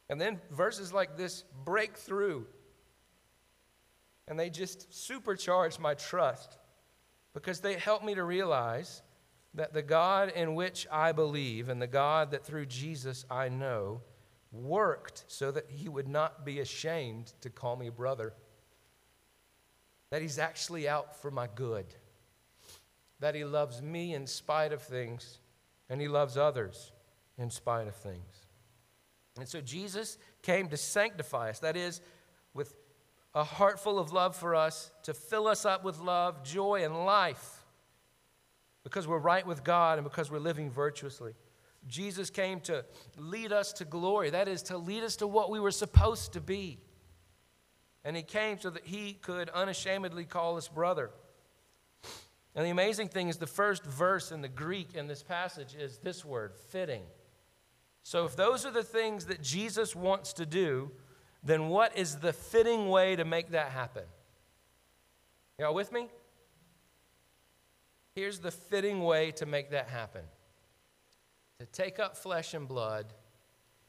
And 0.08 0.20
then 0.20 0.40
verses 0.52 0.92
like 0.92 1.16
this 1.16 1.42
break 1.64 1.96
through 1.96 2.46
and 4.28 4.38
they 4.38 4.48
just 4.48 4.92
supercharge 4.92 5.80
my 5.80 5.94
trust 5.94 6.56
because 7.32 7.58
they 7.58 7.74
help 7.74 8.04
me 8.04 8.14
to 8.14 8.22
realize 8.22 9.02
that 9.54 9.72
the 9.72 9.82
God 9.82 10.32
in 10.34 10.54
which 10.54 10.86
I 10.90 11.12
believe 11.12 11.68
and 11.68 11.80
the 11.80 11.86
God 11.86 12.32
that 12.32 12.44
through 12.44 12.66
Jesus 12.66 13.24
I 13.30 13.48
know 13.48 14.00
worked 14.52 15.24
so 15.28 15.50
that 15.50 15.66
he 15.68 15.88
would 15.88 16.08
not 16.08 16.44
be 16.44 16.60
ashamed 16.60 17.32
to 17.40 17.50
call 17.50 17.76
me 17.76 17.88
brother. 17.88 18.34
That 20.10 20.22
he's 20.22 20.38
actually 20.38 20.88
out 20.88 21.20
for 21.20 21.30
my 21.30 21.48
good. 21.54 21.86
That 23.20 23.34
he 23.34 23.44
loves 23.44 23.80
me 23.80 24.14
in 24.14 24.26
spite 24.26 24.72
of 24.72 24.82
things 24.82 25.38
and 25.88 26.00
he 26.00 26.08
loves 26.08 26.36
others 26.36 26.92
in 27.38 27.50
spite 27.50 27.86
of 27.86 27.94
things. 27.94 28.46
And 29.38 29.48
so 29.48 29.60
Jesus 29.60 30.18
came 30.42 30.68
to 30.68 30.76
sanctify 30.76 31.50
us. 31.50 31.60
That 31.60 31.76
is, 31.76 32.00
with 32.52 32.74
a 33.34 33.42
heart 33.42 33.80
full 33.80 33.98
of 33.98 34.12
love 34.12 34.36
for 34.36 34.54
us, 34.54 34.92
to 35.02 35.14
fill 35.14 35.48
us 35.48 35.64
up 35.64 35.82
with 35.84 35.98
love, 35.98 36.44
joy, 36.44 36.84
and 36.84 37.04
life 37.04 37.63
because 38.84 39.08
we're 39.08 39.18
right 39.18 39.46
with 39.46 39.64
God 39.64 39.98
and 39.98 40.04
because 40.04 40.30
we're 40.30 40.38
living 40.38 40.70
virtuously. 40.70 41.34
Jesus 41.88 42.30
came 42.30 42.60
to 42.60 42.84
lead 43.18 43.52
us 43.52 43.72
to 43.74 43.84
glory. 43.84 44.30
That 44.30 44.48
is, 44.48 44.62
to 44.64 44.78
lead 44.78 45.02
us 45.02 45.16
to 45.16 45.26
what 45.26 45.50
we 45.50 45.58
were 45.58 45.70
supposed 45.70 46.34
to 46.34 46.40
be. 46.40 46.78
And 48.04 48.16
he 48.16 48.22
came 48.22 48.58
so 48.60 48.70
that 48.70 48.84
he 48.84 49.14
could 49.14 49.48
unashamedly 49.50 50.24
call 50.24 50.56
us 50.56 50.68
brother. 50.68 51.10
And 52.54 52.64
the 52.64 52.70
amazing 52.70 53.08
thing 53.08 53.28
is, 53.28 53.38
the 53.38 53.46
first 53.46 53.84
verse 53.84 54.30
in 54.30 54.40
the 54.40 54.48
Greek 54.48 54.94
in 54.94 55.08
this 55.08 55.22
passage 55.22 55.74
is 55.74 55.98
this 55.98 56.24
word, 56.24 56.54
fitting. 56.68 57.02
So, 58.02 58.26
if 58.26 58.36
those 58.36 58.64
are 58.64 58.70
the 58.70 58.82
things 58.82 59.26
that 59.26 59.42
Jesus 59.42 59.96
wants 59.96 60.34
to 60.34 60.46
do, 60.46 60.92
then 61.42 61.68
what 61.68 61.96
is 61.96 62.16
the 62.16 62.32
fitting 62.32 62.88
way 62.88 63.16
to 63.16 63.24
make 63.24 63.50
that 63.50 63.70
happen? 63.70 64.04
Y'all 65.58 65.74
with 65.74 65.90
me? 65.90 66.08
Here's 68.14 68.38
the 68.38 68.50
fitting 68.50 69.02
way 69.02 69.32
to 69.32 69.46
make 69.46 69.70
that 69.70 69.88
happen 69.88 70.22
to 71.58 71.66
take 71.66 71.98
up 71.98 72.16
flesh 72.16 72.52
and 72.54 72.66
blood, 72.66 73.12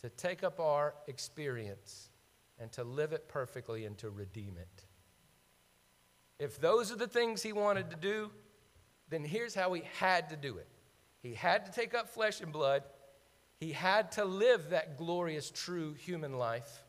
to 0.01 0.09
take 0.09 0.43
up 0.43 0.59
our 0.59 0.93
experience, 1.07 2.09
and 2.59 2.71
to 2.71 2.83
live 2.83 3.11
it 3.11 3.27
perfectly 3.27 3.85
and 3.85 3.97
to 3.97 4.09
redeem 4.09 4.55
it. 4.57 4.85
If 6.39 6.59
those 6.59 6.91
are 6.91 6.95
the 6.95 7.07
things 7.07 7.41
he 7.41 7.53
wanted 7.53 7.89
to 7.89 7.95
do, 7.95 8.31
then 9.09 9.23
here's 9.23 9.55
how 9.55 9.73
he 9.73 9.83
had 9.99 10.29
to 10.29 10.35
do 10.35 10.57
it. 10.57 10.67
He 11.21 11.33
had 11.33 11.65
to 11.65 11.71
take 11.71 11.93
up 11.93 12.09
flesh 12.09 12.41
and 12.41 12.51
blood, 12.51 12.83
he 13.59 13.71
had 13.71 14.11
to 14.13 14.25
live 14.25 14.69
that 14.71 14.97
glorious, 14.97 15.49
true 15.49 15.93
human 15.93 16.37
life, 16.37 16.83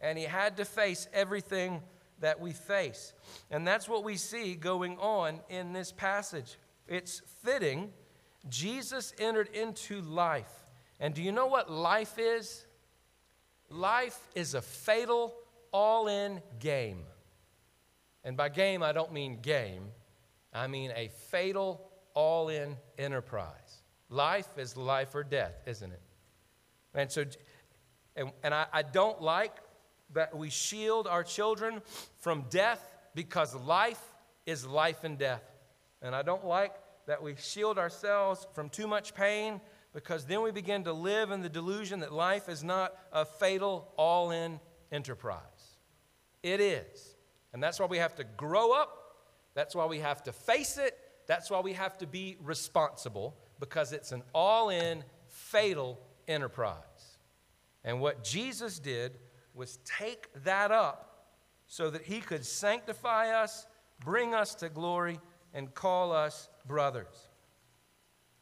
and 0.00 0.18
he 0.18 0.24
had 0.24 0.56
to 0.56 0.64
face 0.64 1.08
everything 1.12 1.82
that 2.20 2.40
we 2.40 2.52
face. 2.52 3.12
And 3.50 3.66
that's 3.66 3.88
what 3.88 4.04
we 4.04 4.16
see 4.16 4.54
going 4.54 4.98
on 4.98 5.40
in 5.48 5.72
this 5.72 5.92
passage. 5.92 6.56
It's 6.90 7.22
fitting. 7.42 7.92
Jesus 8.48 9.14
entered 9.18 9.48
into 9.54 10.02
life. 10.02 10.52
And 10.98 11.14
do 11.14 11.22
you 11.22 11.32
know 11.32 11.46
what 11.46 11.70
life 11.70 12.18
is? 12.18 12.66
Life 13.70 14.18
is 14.34 14.54
a 14.54 14.60
fatal, 14.60 15.34
all 15.72 16.08
in 16.08 16.42
game. 16.58 17.04
And 18.24 18.36
by 18.36 18.50
game, 18.50 18.82
I 18.82 18.92
don't 18.92 19.12
mean 19.12 19.40
game, 19.40 19.84
I 20.52 20.66
mean 20.66 20.92
a 20.94 21.08
fatal, 21.30 21.88
all 22.12 22.48
in 22.48 22.76
enterprise. 22.98 23.82
Life 24.10 24.58
is 24.58 24.76
life 24.76 25.14
or 25.14 25.22
death, 25.22 25.54
isn't 25.66 25.90
it? 25.90 26.02
And 26.92 27.10
so, 27.10 27.24
and, 28.16 28.32
and 28.42 28.52
I, 28.52 28.66
I 28.72 28.82
don't 28.82 29.22
like 29.22 29.54
that 30.12 30.36
we 30.36 30.50
shield 30.50 31.06
our 31.06 31.22
children 31.22 31.80
from 32.18 32.44
death 32.50 32.84
because 33.14 33.54
life 33.54 34.02
is 34.44 34.66
life 34.66 35.04
and 35.04 35.16
death. 35.16 35.42
And 36.02 36.14
I 36.14 36.22
don't 36.22 36.44
like 36.44 36.72
that 37.06 37.22
we 37.22 37.34
shield 37.36 37.78
ourselves 37.78 38.46
from 38.54 38.68
too 38.68 38.86
much 38.86 39.14
pain 39.14 39.60
because 39.92 40.24
then 40.24 40.42
we 40.42 40.50
begin 40.50 40.84
to 40.84 40.92
live 40.92 41.30
in 41.30 41.42
the 41.42 41.48
delusion 41.48 42.00
that 42.00 42.12
life 42.12 42.48
is 42.48 42.62
not 42.62 42.96
a 43.12 43.24
fatal, 43.24 43.92
all 43.96 44.30
in 44.30 44.60
enterprise. 44.92 45.40
It 46.42 46.60
is. 46.60 47.16
And 47.52 47.62
that's 47.62 47.80
why 47.80 47.86
we 47.86 47.98
have 47.98 48.14
to 48.16 48.24
grow 48.36 48.72
up. 48.72 48.96
That's 49.54 49.74
why 49.74 49.86
we 49.86 49.98
have 49.98 50.22
to 50.24 50.32
face 50.32 50.78
it. 50.78 50.96
That's 51.26 51.50
why 51.50 51.60
we 51.60 51.72
have 51.72 51.98
to 51.98 52.06
be 52.06 52.36
responsible 52.40 53.36
because 53.58 53.92
it's 53.92 54.12
an 54.12 54.22
all 54.34 54.70
in, 54.70 55.04
fatal 55.26 56.00
enterprise. 56.28 57.18
And 57.84 58.00
what 58.00 58.24
Jesus 58.24 58.78
did 58.78 59.18
was 59.54 59.78
take 59.84 60.28
that 60.44 60.70
up 60.70 61.26
so 61.66 61.90
that 61.90 62.02
he 62.02 62.20
could 62.20 62.44
sanctify 62.44 63.30
us, 63.30 63.66
bring 64.00 64.34
us 64.34 64.54
to 64.56 64.68
glory, 64.68 65.20
and 65.54 65.74
call 65.74 66.12
us 66.12 66.48
brothers. 66.66 67.28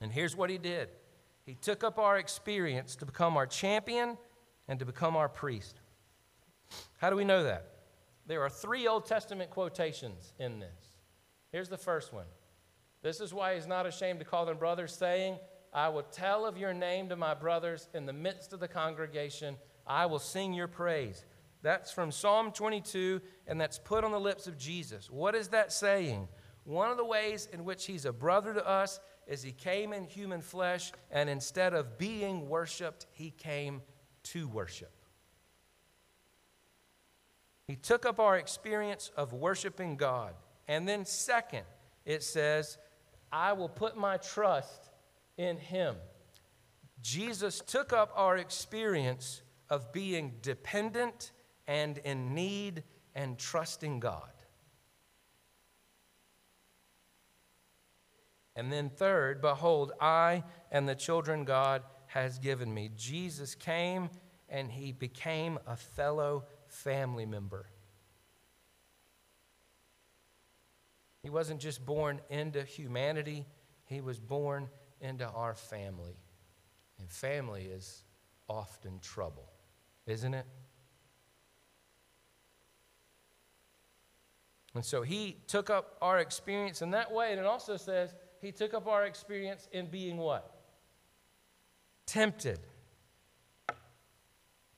And 0.01 0.13
here's 0.13 0.37
what 0.37 0.51
he 0.51 0.59
did 0.59 0.89
He 1.45 1.55
took 1.55 1.83
up 1.85 1.99
our 1.99 2.19
experience 2.19 2.97
to 2.97 3.07
become 3.07 3.37
our 3.37 3.47
champion 3.47 4.17
and 4.69 4.79
to 4.79 4.85
become 4.85 5.17
our 5.17 5.29
priest. 5.29 5.81
How 6.99 7.11
do 7.11 7.17
we 7.17 7.25
know 7.25 7.45
that? 7.45 7.67
There 8.27 8.43
are 8.43 8.51
three 8.51 8.87
Old 8.87 9.07
Testament 9.07 9.51
quotations 9.51 10.35
in 10.39 10.61
this. 10.61 10.99
Here's 11.51 11.71
the 11.71 11.79
first 11.79 12.13
one. 12.13 12.27
This 13.03 13.21
is 13.21 13.33
why 13.33 13.55
he's 13.55 13.67
not 13.67 13.87
ashamed 13.87 14.19
to 14.19 14.25
call 14.25 14.45
them 14.45 14.59
brothers, 14.59 14.95
saying, 14.95 15.39
I 15.73 15.89
will 15.89 16.03
tell 16.03 16.45
of 16.45 16.59
your 16.59 16.75
name 16.75 17.09
to 17.09 17.17
my 17.17 17.35
brothers 17.35 17.89
in 17.95 18.05
the 18.05 18.13
midst 18.13 18.53
of 18.53 18.61
the 18.61 18.69
congregation. 18.69 19.57
I 19.87 20.07
will 20.07 20.19
sing 20.19 20.53
your 20.53 20.69
praise. 20.69 21.25
That's 21.63 21.91
from 21.91 22.13
Psalm 22.13 22.53
22, 22.53 23.21
and 23.47 23.61
that's 23.61 23.79
put 23.79 24.05
on 24.05 24.13
the 24.13 24.21
lips 24.21 24.47
of 24.47 24.59
Jesus. 24.59 25.11
What 25.11 25.35
is 25.35 25.49
that 25.49 25.73
saying? 25.73 26.29
One 26.69 26.91
of 26.91 26.99
the 26.99 27.05
ways 27.05 27.49
in 27.51 27.65
which 27.65 27.87
he's 27.87 28.05
a 28.05 28.13
brother 28.13 28.53
to 28.53 28.69
us 28.69 29.01
is 29.27 29.43
he 29.43 29.53
came 29.53 29.95
in 29.95 30.05
human 30.05 30.43
flesh, 30.43 30.93
and 31.11 31.31
instead 31.31 31.73
of 31.73 31.97
being 31.97 32.47
worshiped, 32.47 33.07
he 33.11 33.31
came 33.31 33.81
to 34.25 34.47
worship. 34.49 34.93
He 37.69 37.75
took 37.75 38.05
up 38.05 38.21
our 38.21 38.37
experience 38.37 39.11
of 39.17 39.33
worshiping 39.33 39.97
God. 39.97 40.35
And 40.69 40.87
then, 40.87 41.07
second, 41.07 41.65
it 42.05 42.23
says, 42.23 42.77
I 43.33 43.55
will 43.55 43.71
put 43.71 43.97
my 43.97 44.19
trust 44.19 44.91
in 45.39 45.57
him. 45.57 45.97
Jesus 47.01 47.63
took 47.67 47.95
up 47.95 48.13
our 48.15 48.37
experience 48.37 49.41
of 49.71 49.91
being 49.91 50.35
dependent 50.43 51.33
and 51.67 51.97
in 51.97 52.35
need 52.35 52.83
and 53.15 53.39
trusting 53.39 54.01
God. 54.01 54.33
And 58.59 58.73
then, 58.73 58.91
third, 58.91 59.41
behold, 59.41 59.93
I 60.01 60.43
and 60.73 60.89
the 60.89 60.97
children 60.97 61.45
God 61.45 61.85
has 62.07 62.41
given 62.41 62.75
me. 62.75 62.91
Jesus 62.97 63.55
came 63.55 64.11
and 64.49 64.69
he 64.69 64.91
became 64.91 65.61
a 65.65 65.77
fellow 65.77 66.45
family 66.67 67.25
member. 67.25 67.67
He 71.23 71.31
wasn't 71.31 71.61
just 71.61 71.87
born 71.87 72.21
into 72.31 72.65
humanity, 72.65 73.47
he 73.85 74.01
was 74.01 74.19
born 74.19 74.69
into 75.01 75.29
our 75.29 75.55
family. 75.55 76.19
And 76.99 77.09
family 77.09 77.67
is 77.67 78.03
often 78.49 78.99
trouble, 78.99 79.53
isn't 80.05 80.35
it? 80.35 80.47
And 84.75 84.85
so 84.85 85.03
he 85.03 85.37
took 85.47 85.71
up 85.71 85.97
our 86.03 86.19
experience 86.19 86.83
in 86.83 86.91
that 86.91 87.13
way, 87.13 87.31
and 87.31 87.39
it 87.39 87.47
also 87.47 87.77
says 87.77 88.17
he 88.41 88.53
took 88.53 88.75
up 88.75 88.87
our 88.87 89.05
experience 89.05 89.69
in 89.73 89.87
being 89.87 90.17
what? 90.17 90.55
Tempted. 92.07 92.61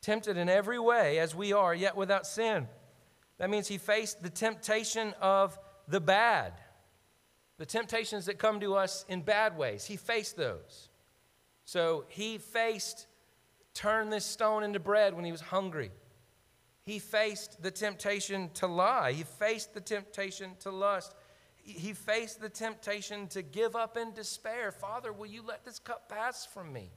Tempted 0.01 0.37
in 0.37 0.49
every 0.49 0.79
way 0.79 1.19
as 1.19 1.35
we 1.35 1.53
are, 1.53 1.75
yet 1.75 1.97
without 1.97 2.27
sin. 2.27 2.69
That 3.39 3.51
means 3.51 3.69
he 3.69 3.79
faced 3.79 4.23
the 4.23 4.31
temptation 4.31 5.15
of 5.21 5.59
the 5.89 6.01
bad, 6.01 6.55
the 7.59 7.67
temptations 7.67 8.27
that 8.27 8.39
come 8.39 8.61
to 8.61 8.75
us 8.75 9.05
in 9.09 9.23
bad 9.23 9.57
ways. 9.57 9.85
He 9.85 9.97
faced 9.97 10.37
those. 10.37 10.89
So 11.65 12.05
he 12.09 12.39
faced 12.39 13.07
turn 13.75 14.11
this 14.11 14.25
stone 14.25 14.63
into 14.63 14.81
bread 14.81 15.15
when 15.15 15.25
he 15.25 15.33
was 15.33 15.41
hungry. 15.41 15.91
He 16.83 16.99
faced 16.99 17.63
the 17.63 17.71
temptation 17.71 18.51
to 18.55 18.67
lie. 18.67 19.13
He 19.13 19.23
faced 19.23 19.75
the 19.75 19.81
temptation 19.81 20.53
to 20.61 20.71
lust. 20.71 21.15
He 21.71 21.93
faced 21.93 22.41
the 22.41 22.49
temptation 22.49 23.27
to 23.29 23.43
give 23.43 23.77
up 23.77 23.97
in 23.97 24.13
despair. 24.13 24.73
Father, 24.73 25.13
will 25.13 25.27
you 25.27 25.43
let 25.47 25.65
this 25.65 25.79
cup 25.79 26.09
pass 26.09 26.47
from 26.47 26.73
me? 26.73 26.91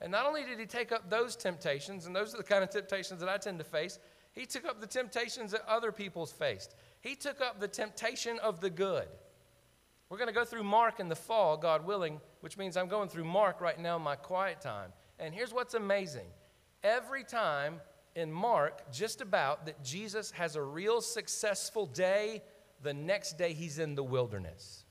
And 0.00 0.12
not 0.12 0.26
only 0.26 0.44
did 0.44 0.58
he 0.58 0.66
take 0.66 0.92
up 0.92 1.10
those 1.10 1.34
temptations, 1.34 2.06
and 2.06 2.14
those 2.14 2.34
are 2.34 2.36
the 2.36 2.44
kind 2.44 2.62
of 2.62 2.70
temptations 2.70 3.20
that 3.20 3.28
I 3.28 3.36
tend 3.36 3.58
to 3.58 3.64
face, 3.64 3.98
he 4.32 4.46
took 4.46 4.64
up 4.64 4.80
the 4.80 4.86
temptations 4.86 5.50
that 5.52 5.62
other 5.68 5.90
people's 5.90 6.30
faced. 6.30 6.76
He 7.00 7.16
took 7.16 7.40
up 7.40 7.58
the 7.58 7.68
temptation 7.68 8.38
of 8.38 8.60
the 8.60 8.70
good. 8.70 9.08
We're 10.08 10.18
going 10.18 10.28
to 10.28 10.34
go 10.34 10.44
through 10.44 10.64
Mark 10.64 11.00
in 11.00 11.08
the 11.08 11.16
fall, 11.16 11.56
God 11.56 11.84
willing, 11.84 12.20
which 12.40 12.56
means 12.56 12.76
I'm 12.76 12.88
going 12.88 13.08
through 13.08 13.24
Mark 13.24 13.60
right 13.60 13.78
now 13.78 13.96
in 13.96 14.02
my 14.02 14.16
quiet 14.16 14.60
time. 14.60 14.92
And 15.18 15.34
here's 15.34 15.52
what's 15.52 15.74
amazing 15.74 16.26
every 16.82 17.24
time 17.24 17.80
in 18.14 18.32
Mark, 18.32 18.90
just 18.92 19.20
about, 19.20 19.66
that 19.66 19.82
Jesus 19.84 20.30
has 20.32 20.56
a 20.56 20.62
real 20.62 21.00
successful 21.00 21.86
day, 21.86 22.42
the 22.82 22.94
next 22.94 23.38
day 23.38 23.52
he's 23.52 23.78
in 23.78 23.94
the 23.94 24.04
wilderness. 24.04 24.84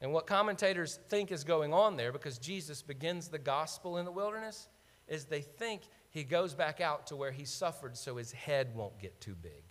And 0.00 0.12
what 0.12 0.26
commentators 0.26 0.98
think 1.08 1.32
is 1.32 1.44
going 1.44 1.72
on 1.72 1.96
there, 1.96 2.12
because 2.12 2.38
Jesus 2.38 2.82
begins 2.82 3.28
the 3.28 3.38
gospel 3.38 3.96
in 3.96 4.04
the 4.04 4.12
wilderness, 4.12 4.68
is 5.08 5.24
they 5.24 5.40
think 5.40 5.82
he 6.10 6.24
goes 6.24 6.54
back 6.54 6.80
out 6.80 7.06
to 7.08 7.16
where 7.16 7.30
he 7.30 7.44
suffered 7.44 7.96
so 7.96 8.16
his 8.16 8.32
head 8.32 8.74
won't 8.74 8.98
get 8.98 9.20
too 9.20 9.34
big. 9.34 9.64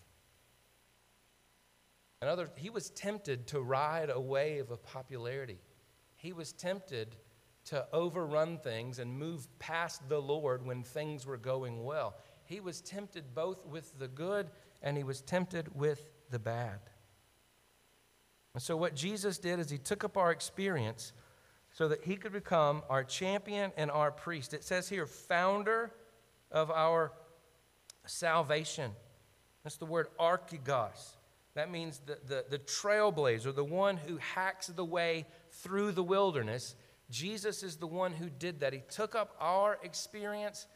Another, 2.21 2.49
he 2.55 2.69
was 2.69 2.89
tempted 2.91 3.45
to 3.47 3.61
ride 3.61 4.09
a 4.09 4.19
wave 4.19 4.71
of 4.71 4.83
popularity. 4.83 5.59
He 6.15 6.33
was 6.33 6.53
tempted 6.53 7.17
to 7.65 7.85
overrun 7.93 8.57
things 8.57 8.99
and 8.99 9.19
move 9.19 9.47
past 9.59 10.07
the 10.07 10.21
Lord 10.21 10.65
when 10.65 10.83
things 10.83 11.25
were 11.25 11.37
going 11.37 11.83
well. 11.83 12.15
He 12.45 12.59
was 12.59 12.81
tempted 12.81 13.35
both 13.35 13.65
with 13.65 13.97
the 13.99 14.07
good 14.07 14.49
and 14.81 14.97
he 14.97 15.03
was 15.03 15.21
tempted 15.21 15.75
with 15.75 16.09
the 16.29 16.39
bad. 16.39 16.79
And 18.53 18.61
so, 18.61 18.77
what 18.77 18.95
Jesus 18.95 19.37
did 19.37 19.59
is 19.59 19.69
he 19.69 19.77
took 19.77 20.03
up 20.03 20.17
our 20.17 20.31
experience 20.31 21.11
so 21.73 21.89
that 21.89 22.03
he 22.03 22.15
could 22.15 22.31
become 22.31 22.83
our 22.89 23.03
champion 23.03 23.71
and 23.75 23.91
our 23.91 24.11
priest. 24.11 24.53
It 24.53 24.63
says 24.63 24.87
here, 24.87 25.05
founder 25.05 25.91
of 26.49 26.71
our 26.71 27.11
salvation. 28.05 28.91
That's 29.63 29.75
the 29.75 29.85
word 29.85 30.07
archegos. 30.17 31.15
That 31.55 31.71
means 31.71 32.01
the, 32.05 32.17
the, 32.27 32.45
the 32.49 32.59
trailblazer, 32.59 33.53
the 33.53 33.63
one 33.63 33.97
who 33.97 34.17
hacks 34.17 34.67
the 34.67 34.85
way 34.85 35.25
through 35.51 35.91
the 35.91 36.03
wilderness. 36.03 36.75
Jesus 37.09 37.63
is 37.63 37.75
the 37.75 37.87
one 37.87 38.13
who 38.13 38.29
did 38.29 38.61
that. 38.61 38.71
He 38.71 38.83
took 38.89 39.15
up 39.15 39.35
our 39.39 39.77
experience 39.83 40.67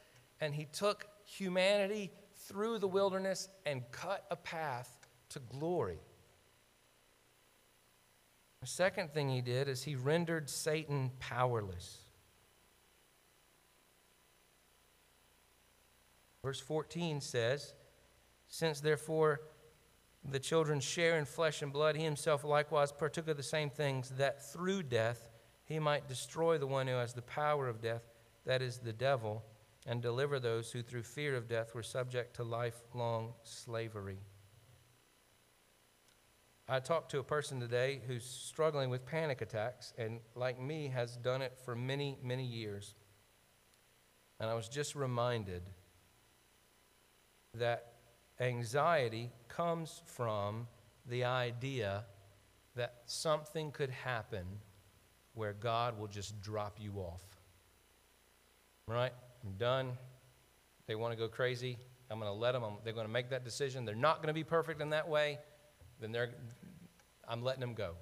and 0.41 0.53
he 0.53 0.65
took 0.65 1.07
humanity 1.25 2.11
through 2.49 2.79
the 2.79 2.87
wilderness 2.87 3.47
and 3.65 3.83
cut 3.91 4.25
a 4.31 4.35
path 4.35 5.07
to 5.29 5.39
glory. 5.39 5.99
The 8.61 8.67
second 8.67 9.11
thing 9.11 9.29
he 9.29 9.41
did 9.41 9.69
is 9.69 9.83
he 9.83 9.95
rendered 9.95 10.49
Satan 10.49 11.11
powerless. 11.19 11.99
Verse 16.43 16.59
14 16.59 17.21
says, 17.21 17.73
Since 18.47 18.81
therefore 18.81 19.41
the 20.29 20.39
children 20.39 20.79
share 20.79 21.17
in 21.19 21.25
flesh 21.25 21.61
and 21.61 21.71
blood, 21.71 21.95
he 21.95 22.03
himself 22.03 22.43
likewise 22.43 22.91
partook 22.91 23.27
of 23.27 23.37
the 23.37 23.43
same 23.43 23.69
things, 23.69 24.09
that 24.17 24.51
through 24.51 24.83
death 24.83 25.29
he 25.65 25.79
might 25.79 26.07
destroy 26.07 26.57
the 26.57 26.67
one 26.67 26.87
who 26.87 26.95
has 26.95 27.13
the 27.13 27.21
power 27.21 27.67
of 27.67 27.81
death, 27.81 28.09
that 28.45 28.61
is, 28.61 28.79
the 28.79 28.91
devil, 28.91 29.45
and 29.89 30.03
deliver 30.03 30.39
those 30.39 30.71
who 30.71 30.83
through 30.83 31.01
fear 31.01 31.35
of 31.35 31.47
death 31.47 31.73
were 31.73 31.81
subject 31.81 32.35
to 32.35 32.43
lifelong 32.43 33.33
slavery. 33.41 34.19
I 36.67 36.79
talked 36.79 37.09
to 37.11 37.19
a 37.19 37.23
person 37.23 37.59
today 37.59 37.99
who's 38.05 38.23
struggling 38.23 38.91
with 38.91 39.03
panic 39.03 39.41
attacks 39.41 39.91
and, 39.97 40.19
like 40.35 40.61
me, 40.61 40.89
has 40.93 41.17
done 41.17 41.41
it 41.41 41.57
for 41.65 41.75
many, 41.75 42.19
many 42.23 42.45
years. 42.45 42.93
And 44.39 44.47
I 44.47 44.53
was 44.53 44.69
just 44.69 44.93
reminded 44.93 45.63
that 47.55 47.93
anxiety 48.39 49.31
comes 49.47 50.03
from 50.05 50.67
the 51.07 51.23
idea 51.23 52.03
that 52.75 53.01
something 53.07 53.71
could 53.71 53.89
happen 53.89 54.45
where 55.33 55.53
God 55.53 55.97
will 55.99 56.07
just 56.07 56.39
drop 56.41 56.77
you 56.79 56.93
off. 56.97 57.23
Right? 58.87 59.13
I'm 59.45 59.53
done. 59.57 59.91
They 60.87 60.95
want 60.95 61.13
to 61.13 61.17
go 61.17 61.27
crazy. 61.27 61.77
I'm 62.09 62.19
going 62.19 62.31
to 62.31 62.37
let 62.37 62.53
them. 62.53 62.63
I'm, 62.63 62.73
they're 62.83 62.93
going 62.93 63.05
to 63.05 63.11
make 63.11 63.29
that 63.29 63.43
decision. 63.43 63.85
They're 63.85 63.95
not 63.95 64.17
going 64.17 64.27
to 64.27 64.33
be 64.33 64.43
perfect 64.43 64.81
in 64.81 64.89
that 64.89 65.07
way. 65.07 65.37
Then 65.99 66.11
they're, 66.11 66.31
I'm 67.27 67.43
letting 67.43 67.61
them 67.61 67.73
go. 67.73 67.93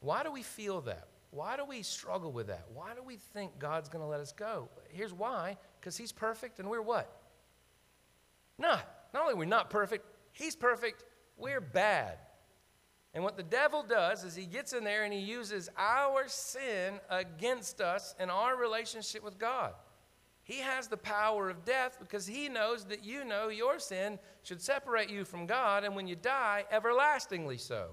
Why 0.00 0.22
do 0.22 0.30
we 0.30 0.42
feel 0.42 0.80
that? 0.82 1.08
Why 1.30 1.56
do 1.56 1.64
we 1.64 1.82
struggle 1.82 2.32
with 2.32 2.46
that? 2.46 2.66
Why 2.72 2.94
do 2.94 3.02
we 3.02 3.16
think 3.16 3.58
God's 3.58 3.88
going 3.88 4.02
to 4.02 4.08
let 4.08 4.20
us 4.20 4.32
go? 4.32 4.68
Here's 4.88 5.12
why 5.12 5.58
because 5.80 5.96
He's 5.96 6.12
perfect 6.12 6.58
and 6.58 6.70
we're 6.70 6.82
what? 6.82 7.10
Not. 8.58 8.88
Not 9.12 9.22
only 9.22 9.34
are 9.34 9.38
we 9.38 9.46
not 9.46 9.70
perfect, 9.70 10.06
He's 10.32 10.54
perfect, 10.54 11.04
we're 11.36 11.60
bad. 11.60 12.18
And 13.14 13.24
what 13.24 13.36
the 13.36 13.42
devil 13.42 13.82
does 13.82 14.22
is 14.22 14.36
he 14.36 14.44
gets 14.44 14.72
in 14.72 14.84
there 14.84 15.04
and 15.04 15.12
he 15.12 15.18
uses 15.18 15.68
our 15.76 16.28
sin 16.28 17.00
against 17.08 17.80
us 17.80 18.14
and 18.18 18.30
our 18.30 18.56
relationship 18.56 19.24
with 19.24 19.38
God. 19.38 19.72
He 20.48 20.60
has 20.60 20.88
the 20.88 20.96
power 20.96 21.50
of 21.50 21.66
death 21.66 21.98
because 22.00 22.26
he 22.26 22.48
knows 22.48 22.86
that 22.86 23.04
you 23.04 23.22
know 23.22 23.48
your 23.48 23.78
sin 23.78 24.18
should 24.42 24.62
separate 24.62 25.10
you 25.10 25.26
from 25.26 25.44
God, 25.44 25.84
and 25.84 25.94
when 25.94 26.08
you 26.08 26.16
die, 26.16 26.64
everlastingly 26.70 27.58
so. 27.58 27.90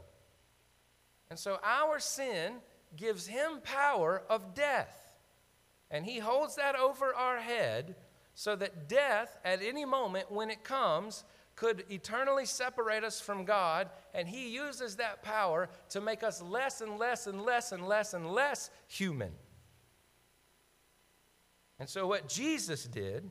And 1.29 1.37
so 1.37 1.59
our 1.61 1.99
sin 1.99 2.53
gives 2.95 3.27
him 3.27 3.59
power 3.61 4.23
of 4.29 4.55
death. 4.55 5.11
And 5.91 6.05
he 6.05 6.19
holds 6.19 6.55
that 6.55 6.77
over 6.77 7.13
our 7.13 7.39
head 7.39 7.95
so 8.35 8.55
that 8.55 8.87
death, 8.87 9.37
at 9.43 9.61
any 9.61 9.83
moment 9.83 10.31
when 10.31 10.49
it 10.49 10.63
comes, 10.63 11.25
could 11.57 11.83
eternally 11.89 12.45
separate 12.45 13.03
us 13.03 13.19
from 13.19 13.43
God. 13.43 13.89
And 14.13 14.29
he 14.29 14.47
uses 14.47 14.95
that 14.95 15.23
power 15.23 15.67
to 15.89 15.99
make 15.99 16.23
us 16.23 16.41
less 16.41 16.79
and 16.79 16.97
less 16.97 17.27
and 17.27 17.41
less 17.41 17.73
and 17.73 17.85
less 17.85 18.13
and 18.13 18.31
less 18.31 18.69
human. 18.87 19.33
And 21.79 21.89
so, 21.89 22.07
what 22.07 22.27
Jesus 22.27 22.85
did 22.85 23.29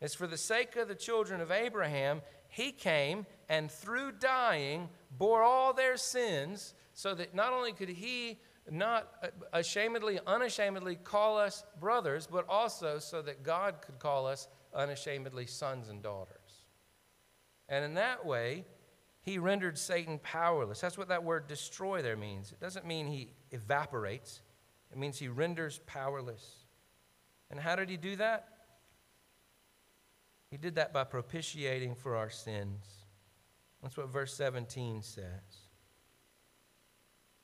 is 0.00 0.14
for 0.14 0.26
the 0.26 0.36
sake 0.36 0.76
of 0.76 0.88
the 0.88 0.94
children 0.94 1.40
of 1.40 1.50
Abraham, 1.50 2.22
he 2.48 2.72
came 2.72 3.24
and 3.48 3.70
through 3.70 4.12
dying 4.12 4.88
bore 5.16 5.42
all 5.42 5.72
their 5.72 5.96
sins 5.96 6.74
so 6.92 7.14
that 7.14 7.34
not 7.34 7.52
only 7.52 7.72
could 7.72 7.88
he 7.88 8.38
not 8.70 9.08
uh, 9.22 9.28
ashamedly, 9.54 10.20
unashamedly 10.26 10.96
call 10.96 11.38
us 11.38 11.64
brothers, 11.80 12.28
but 12.30 12.44
also 12.48 12.98
so 12.98 13.22
that 13.22 13.42
God 13.42 13.76
could 13.84 13.98
call 13.98 14.26
us 14.26 14.48
unashamedly 14.74 15.46
sons 15.46 15.88
and 15.88 16.02
daughters. 16.02 16.36
And 17.68 17.84
in 17.84 17.94
that 17.94 18.24
way, 18.24 18.64
he 19.22 19.38
rendered 19.38 19.78
Satan 19.78 20.18
powerless. 20.22 20.80
That's 20.80 20.98
what 20.98 21.08
that 21.08 21.24
word 21.24 21.48
destroy 21.48 22.02
there 22.02 22.16
means. 22.16 22.52
It 22.52 22.60
doesn't 22.60 22.86
mean 22.86 23.06
he 23.06 23.32
evaporates, 23.50 24.42
it 24.90 24.98
means 24.98 25.18
he 25.18 25.28
renders 25.28 25.80
powerless. 25.86 26.61
And 27.52 27.60
how 27.60 27.76
did 27.76 27.90
he 27.90 27.98
do 27.98 28.16
that? 28.16 28.48
He 30.50 30.56
did 30.56 30.74
that 30.76 30.92
by 30.92 31.04
propitiating 31.04 31.94
for 31.94 32.16
our 32.16 32.30
sins. 32.30 32.84
That's 33.82 33.96
what 33.96 34.08
verse 34.08 34.34
17 34.34 35.02
says. 35.02 35.68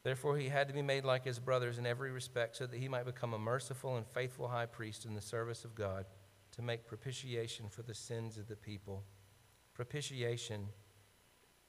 Therefore, 0.03 0.39
he 0.39 0.49
had 0.49 0.69
to 0.69 0.75
be 0.75 0.83
made 0.83 1.05
like 1.05 1.25
his 1.25 1.39
brothers 1.39 1.77
in 1.77 1.85
every 1.85 2.11
respect 2.11 2.57
so 2.57 2.67
that 2.67 2.79
he 2.79 2.89
might 2.89 3.05
become 3.05 3.35
a 3.35 3.39
merciful 3.39 3.97
and 3.97 4.07
faithful 4.07 4.49
high 4.49 4.67
priest 4.67 5.05
in 5.05 5.15
the 5.15 5.21
service 5.21 5.65
of 5.65 5.75
God 5.75 6.07
to 6.53 6.63
make 6.63 6.87
propitiation 6.87 7.69
for 7.69 7.83
the 7.83 7.95
sins 7.95 8.39
of 8.39 8.49
the 8.49 8.57
people. 8.57 9.05
Propitiation 9.75 10.69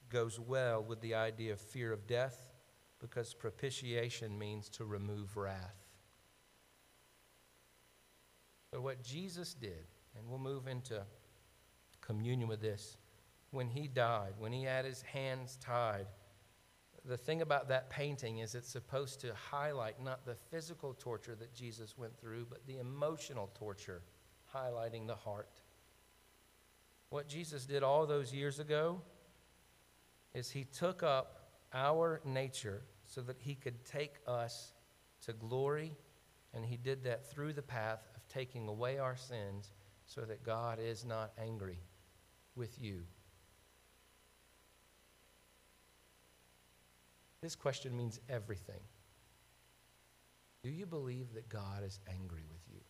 goes 0.08 0.40
well 0.40 0.82
with 0.82 1.02
the 1.02 1.14
idea 1.14 1.52
of 1.52 1.60
fear 1.60 1.92
of 1.92 2.06
death 2.06 2.54
because 3.00 3.34
propitiation 3.34 4.38
means 4.38 4.70
to 4.70 4.84
remove 4.86 5.36
wrath. 5.36 5.89
So, 8.72 8.80
what 8.80 9.02
Jesus 9.02 9.54
did, 9.54 9.86
and 10.16 10.28
we'll 10.28 10.38
move 10.38 10.68
into 10.68 11.02
communion 12.00 12.48
with 12.48 12.60
this, 12.60 12.96
when 13.50 13.68
he 13.68 13.88
died, 13.88 14.34
when 14.38 14.52
he 14.52 14.62
had 14.62 14.84
his 14.84 15.02
hands 15.02 15.58
tied, 15.60 16.06
the 17.04 17.16
thing 17.16 17.42
about 17.42 17.68
that 17.68 17.90
painting 17.90 18.38
is 18.38 18.54
it's 18.54 18.68
supposed 18.68 19.20
to 19.22 19.34
highlight 19.34 20.02
not 20.02 20.24
the 20.24 20.34
physical 20.34 20.94
torture 20.94 21.34
that 21.34 21.54
Jesus 21.54 21.96
went 21.96 22.16
through, 22.20 22.46
but 22.48 22.66
the 22.66 22.78
emotional 22.78 23.50
torture, 23.54 24.02
highlighting 24.54 25.06
the 25.06 25.14
heart. 25.14 25.62
What 27.08 27.26
Jesus 27.26 27.64
did 27.64 27.82
all 27.82 28.06
those 28.06 28.32
years 28.32 28.60
ago 28.60 29.00
is 30.34 30.50
he 30.50 30.64
took 30.64 31.02
up 31.02 31.48
our 31.72 32.20
nature 32.24 32.82
so 33.06 33.20
that 33.22 33.36
he 33.40 33.54
could 33.54 33.84
take 33.84 34.16
us 34.28 34.74
to 35.24 35.32
glory, 35.32 35.96
and 36.54 36.64
he 36.64 36.76
did 36.76 37.02
that 37.04 37.28
through 37.28 37.54
the 37.54 37.62
path 37.62 38.09
taking 38.32 38.68
away 38.68 38.98
our 38.98 39.16
sins 39.16 39.72
so 40.06 40.22
that 40.22 40.42
God 40.42 40.78
is 40.80 41.04
not 41.04 41.32
angry 41.38 41.78
with 42.56 42.80
you. 42.80 43.02
This 47.42 47.54
question 47.54 47.96
means 47.96 48.20
everything. 48.28 48.80
Do 50.62 50.70
you 50.70 50.84
believe 50.84 51.32
that 51.34 51.48
God 51.48 51.84
is 51.84 51.98
angry 52.08 52.44
with 52.50 52.60
you? 52.70 52.80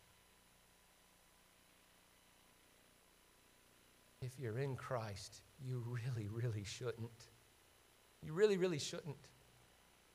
If 4.22 4.38
you're 4.38 4.58
in 4.58 4.76
Christ, 4.76 5.42
you 5.64 5.82
really, 5.86 6.28
really 6.28 6.64
shouldn't. 6.64 7.28
You 8.22 8.32
really, 8.32 8.56
really 8.56 8.78
shouldn't. 8.78 9.16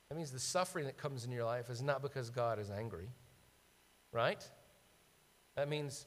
That 0.08 0.16
means 0.16 0.30
the 0.30 0.38
suffering 0.38 0.84
that 0.84 0.96
comes 0.96 1.24
in 1.24 1.32
your 1.32 1.44
life 1.44 1.70
is 1.70 1.82
not 1.82 2.02
because 2.02 2.30
God 2.30 2.58
is 2.60 2.70
angry, 2.70 3.08
right? 4.12 4.48
That 5.56 5.68
means 5.68 6.06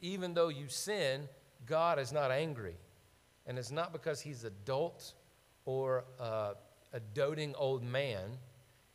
even 0.00 0.34
though 0.34 0.48
you 0.48 0.68
sin, 0.68 1.28
God 1.66 1.98
is 1.98 2.12
not 2.12 2.30
angry. 2.30 2.76
And 3.46 3.58
it's 3.58 3.70
not 3.70 3.92
because 3.92 4.20
he's 4.20 4.44
adult 4.44 5.14
or 5.64 6.04
uh, 6.18 6.54
a 6.92 7.00
doting 7.14 7.54
old 7.56 7.82
man. 7.82 8.38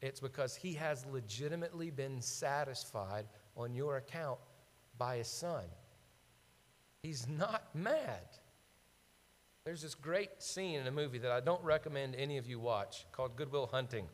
It's 0.02 0.20
because 0.20 0.56
he 0.56 0.74
has 0.74 1.06
legitimately 1.06 1.92
been 1.92 2.22
satisfied 2.22 3.28
on 3.56 3.74
your 3.74 3.98
account 3.98 4.40
by 4.98 5.18
his 5.18 5.28
son. 5.28 5.64
He's 7.04 7.28
not 7.28 7.64
mad. 7.74 8.28
There's 9.66 9.82
this 9.82 9.96
great 9.96 10.42
scene 10.42 10.80
in 10.80 10.88
a 10.88 10.92
movie 10.92 11.20
that 11.20 11.32
I 11.32 11.40
don't 11.40 11.64
recommend 11.64 12.16
any 12.16 12.38
of 12.38 12.48
you 12.48 12.60
watch 12.60 13.06
called 13.12 13.36
Good 13.36 13.52
Will 13.52 13.68
Hunting. 13.68 14.08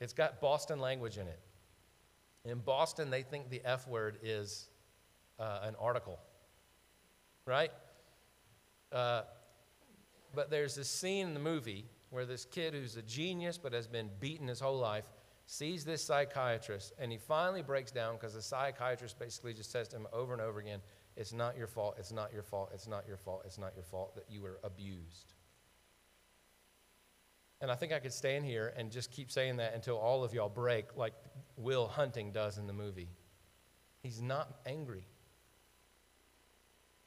It's 0.00 0.12
got 0.12 0.40
Boston 0.40 0.78
language 0.78 1.16
in 1.16 1.26
it. 1.26 1.40
In 2.44 2.58
Boston, 2.58 3.08
they 3.08 3.22
think 3.22 3.50
the 3.50 3.62
F 3.64 3.86
word 3.88 4.18
is 4.22 4.68
uh, 5.42 5.58
an 5.64 5.74
article, 5.80 6.20
right? 7.46 7.72
Uh, 8.92 9.22
but 10.34 10.50
there's 10.50 10.76
this 10.76 10.88
scene 10.88 11.26
in 11.26 11.34
the 11.34 11.40
movie 11.40 11.84
where 12.10 12.24
this 12.24 12.44
kid 12.44 12.74
who's 12.74 12.96
a 12.96 13.02
genius 13.02 13.58
but 13.58 13.72
has 13.72 13.88
been 13.88 14.08
beaten 14.20 14.46
his 14.46 14.60
whole 14.60 14.78
life 14.78 15.04
sees 15.46 15.84
this 15.84 16.04
psychiatrist 16.04 16.92
and 16.98 17.10
he 17.10 17.18
finally 17.18 17.62
breaks 17.62 17.90
down 17.90 18.14
because 18.14 18.34
the 18.34 18.42
psychiatrist 18.42 19.18
basically 19.18 19.52
just 19.52 19.72
says 19.72 19.88
to 19.88 19.96
him 19.96 20.06
over 20.12 20.32
and 20.32 20.40
over 20.40 20.60
again, 20.60 20.80
It's 21.16 21.32
not 21.32 21.56
your 21.58 21.66
fault, 21.66 21.96
it's 21.98 22.12
not 22.12 22.32
your 22.32 22.44
fault, 22.44 22.70
it's 22.72 22.86
not 22.86 23.06
your 23.08 23.16
fault, 23.16 23.42
it's 23.44 23.58
not 23.58 23.72
your 23.74 23.84
fault 23.84 24.14
that 24.14 24.26
you 24.30 24.42
were 24.42 24.60
abused. 24.62 25.34
And 27.60 27.70
I 27.70 27.74
think 27.74 27.92
I 27.92 27.98
could 27.98 28.12
stand 28.12 28.44
here 28.44 28.72
and 28.76 28.90
just 28.90 29.10
keep 29.10 29.30
saying 29.30 29.56
that 29.56 29.74
until 29.74 29.96
all 29.96 30.22
of 30.22 30.32
y'all 30.34 30.48
break, 30.48 30.96
like 30.96 31.14
Will 31.56 31.88
Hunting 31.88 32.30
does 32.30 32.58
in 32.58 32.66
the 32.66 32.72
movie. 32.72 33.08
He's 34.02 34.20
not 34.20 34.60
angry. 34.66 35.06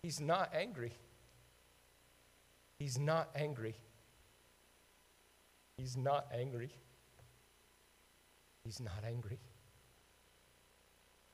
He's 0.06 0.22
not 0.22 0.52
angry. 0.54 0.94
He's 2.78 3.00
not 3.00 3.32
angry. 3.36 3.74
He's 5.80 5.98
not 5.98 6.28
angry. 6.32 6.70
He's 8.63 8.80
not 8.80 9.04
angry. 9.04 9.39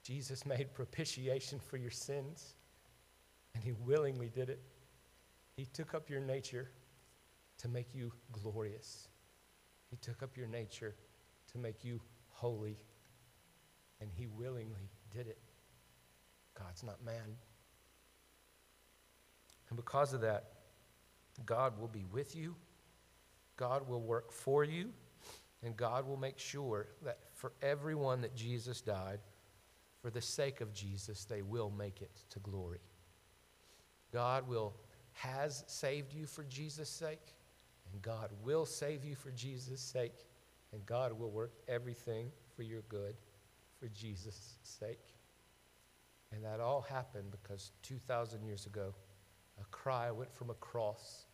Jesus 0.03 0.45
made 0.45 0.73
propitiation 0.73 1.59
for 1.59 1.75
your 1.75 1.91
sins, 1.91 2.55
and 3.55 3.61
He 3.61 3.73
willingly 3.73 4.29
did 4.29 4.49
it. 4.49 4.61
He 5.57 5.65
took 5.65 5.93
up 5.93 6.09
your 6.09 6.21
nature 6.21 6.71
to 7.57 7.67
make 7.67 7.93
you 7.93 8.13
glorious, 8.31 9.09
He 9.89 9.97
took 9.97 10.23
up 10.23 10.37
your 10.37 10.47
nature 10.47 10.95
to 11.51 11.57
make 11.57 11.83
you 11.83 11.99
holy, 12.29 12.79
and 13.99 14.09
He 14.13 14.27
willingly 14.27 14.89
did 15.13 15.27
it. 15.27 15.39
God's 16.57 16.83
not 16.83 17.03
mad. 17.03 17.35
And 19.71 19.77
because 19.77 20.11
of 20.13 20.19
that, 20.21 20.51
God 21.45 21.79
will 21.79 21.87
be 21.87 22.03
with 22.11 22.35
you, 22.35 22.55
God 23.55 23.87
will 23.87 24.01
work 24.01 24.33
for 24.33 24.65
you, 24.65 24.89
and 25.63 25.77
God 25.77 26.05
will 26.05 26.17
make 26.17 26.37
sure 26.37 26.89
that 27.03 27.19
for 27.33 27.53
everyone 27.61 28.19
that 28.21 28.35
Jesus 28.35 28.81
died, 28.81 29.19
for 30.01 30.09
the 30.09 30.21
sake 30.21 30.59
of 30.59 30.73
Jesus, 30.73 31.23
they 31.23 31.41
will 31.41 31.69
make 31.69 32.01
it 32.01 32.11
to 32.31 32.39
glory. 32.39 32.81
God 34.11 34.45
will 34.45 34.73
has 35.13 35.63
saved 35.67 36.13
you 36.13 36.25
for 36.25 36.43
Jesus' 36.43 36.89
sake, 36.89 37.33
and 37.93 38.01
God 38.01 38.29
will 38.43 38.65
save 38.65 39.05
you 39.05 39.15
for 39.15 39.31
Jesus' 39.31 39.79
sake, 39.79 40.25
and 40.73 40.85
God 40.85 41.17
will 41.17 41.31
work 41.31 41.53
everything 41.69 42.29
for 42.57 42.63
your 42.63 42.81
good 42.89 43.15
for 43.79 43.87
Jesus' 43.87 44.57
sake. 44.63 45.15
And 46.33 46.43
that 46.43 46.59
all 46.59 46.81
happened 46.81 47.31
because 47.31 47.71
2,000 47.83 48.43
years 48.43 48.65
ago, 48.65 48.93
a 49.61 49.65
cry 49.71 50.11
went 50.11 50.33
from 50.33 50.49
a 50.49 50.55
cross 50.55 51.25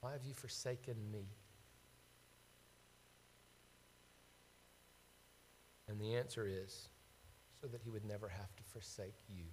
Why 0.00 0.12
have 0.12 0.24
you 0.24 0.34
forsaken 0.34 0.96
me? 1.12 1.26
And 5.88 6.00
the 6.00 6.14
answer 6.14 6.46
is 6.46 6.88
so 7.60 7.66
that 7.68 7.82
he 7.82 7.90
would 7.90 8.04
never 8.04 8.28
have 8.28 8.56
to 8.56 8.62
forsake 8.62 9.14
you. 9.28 9.44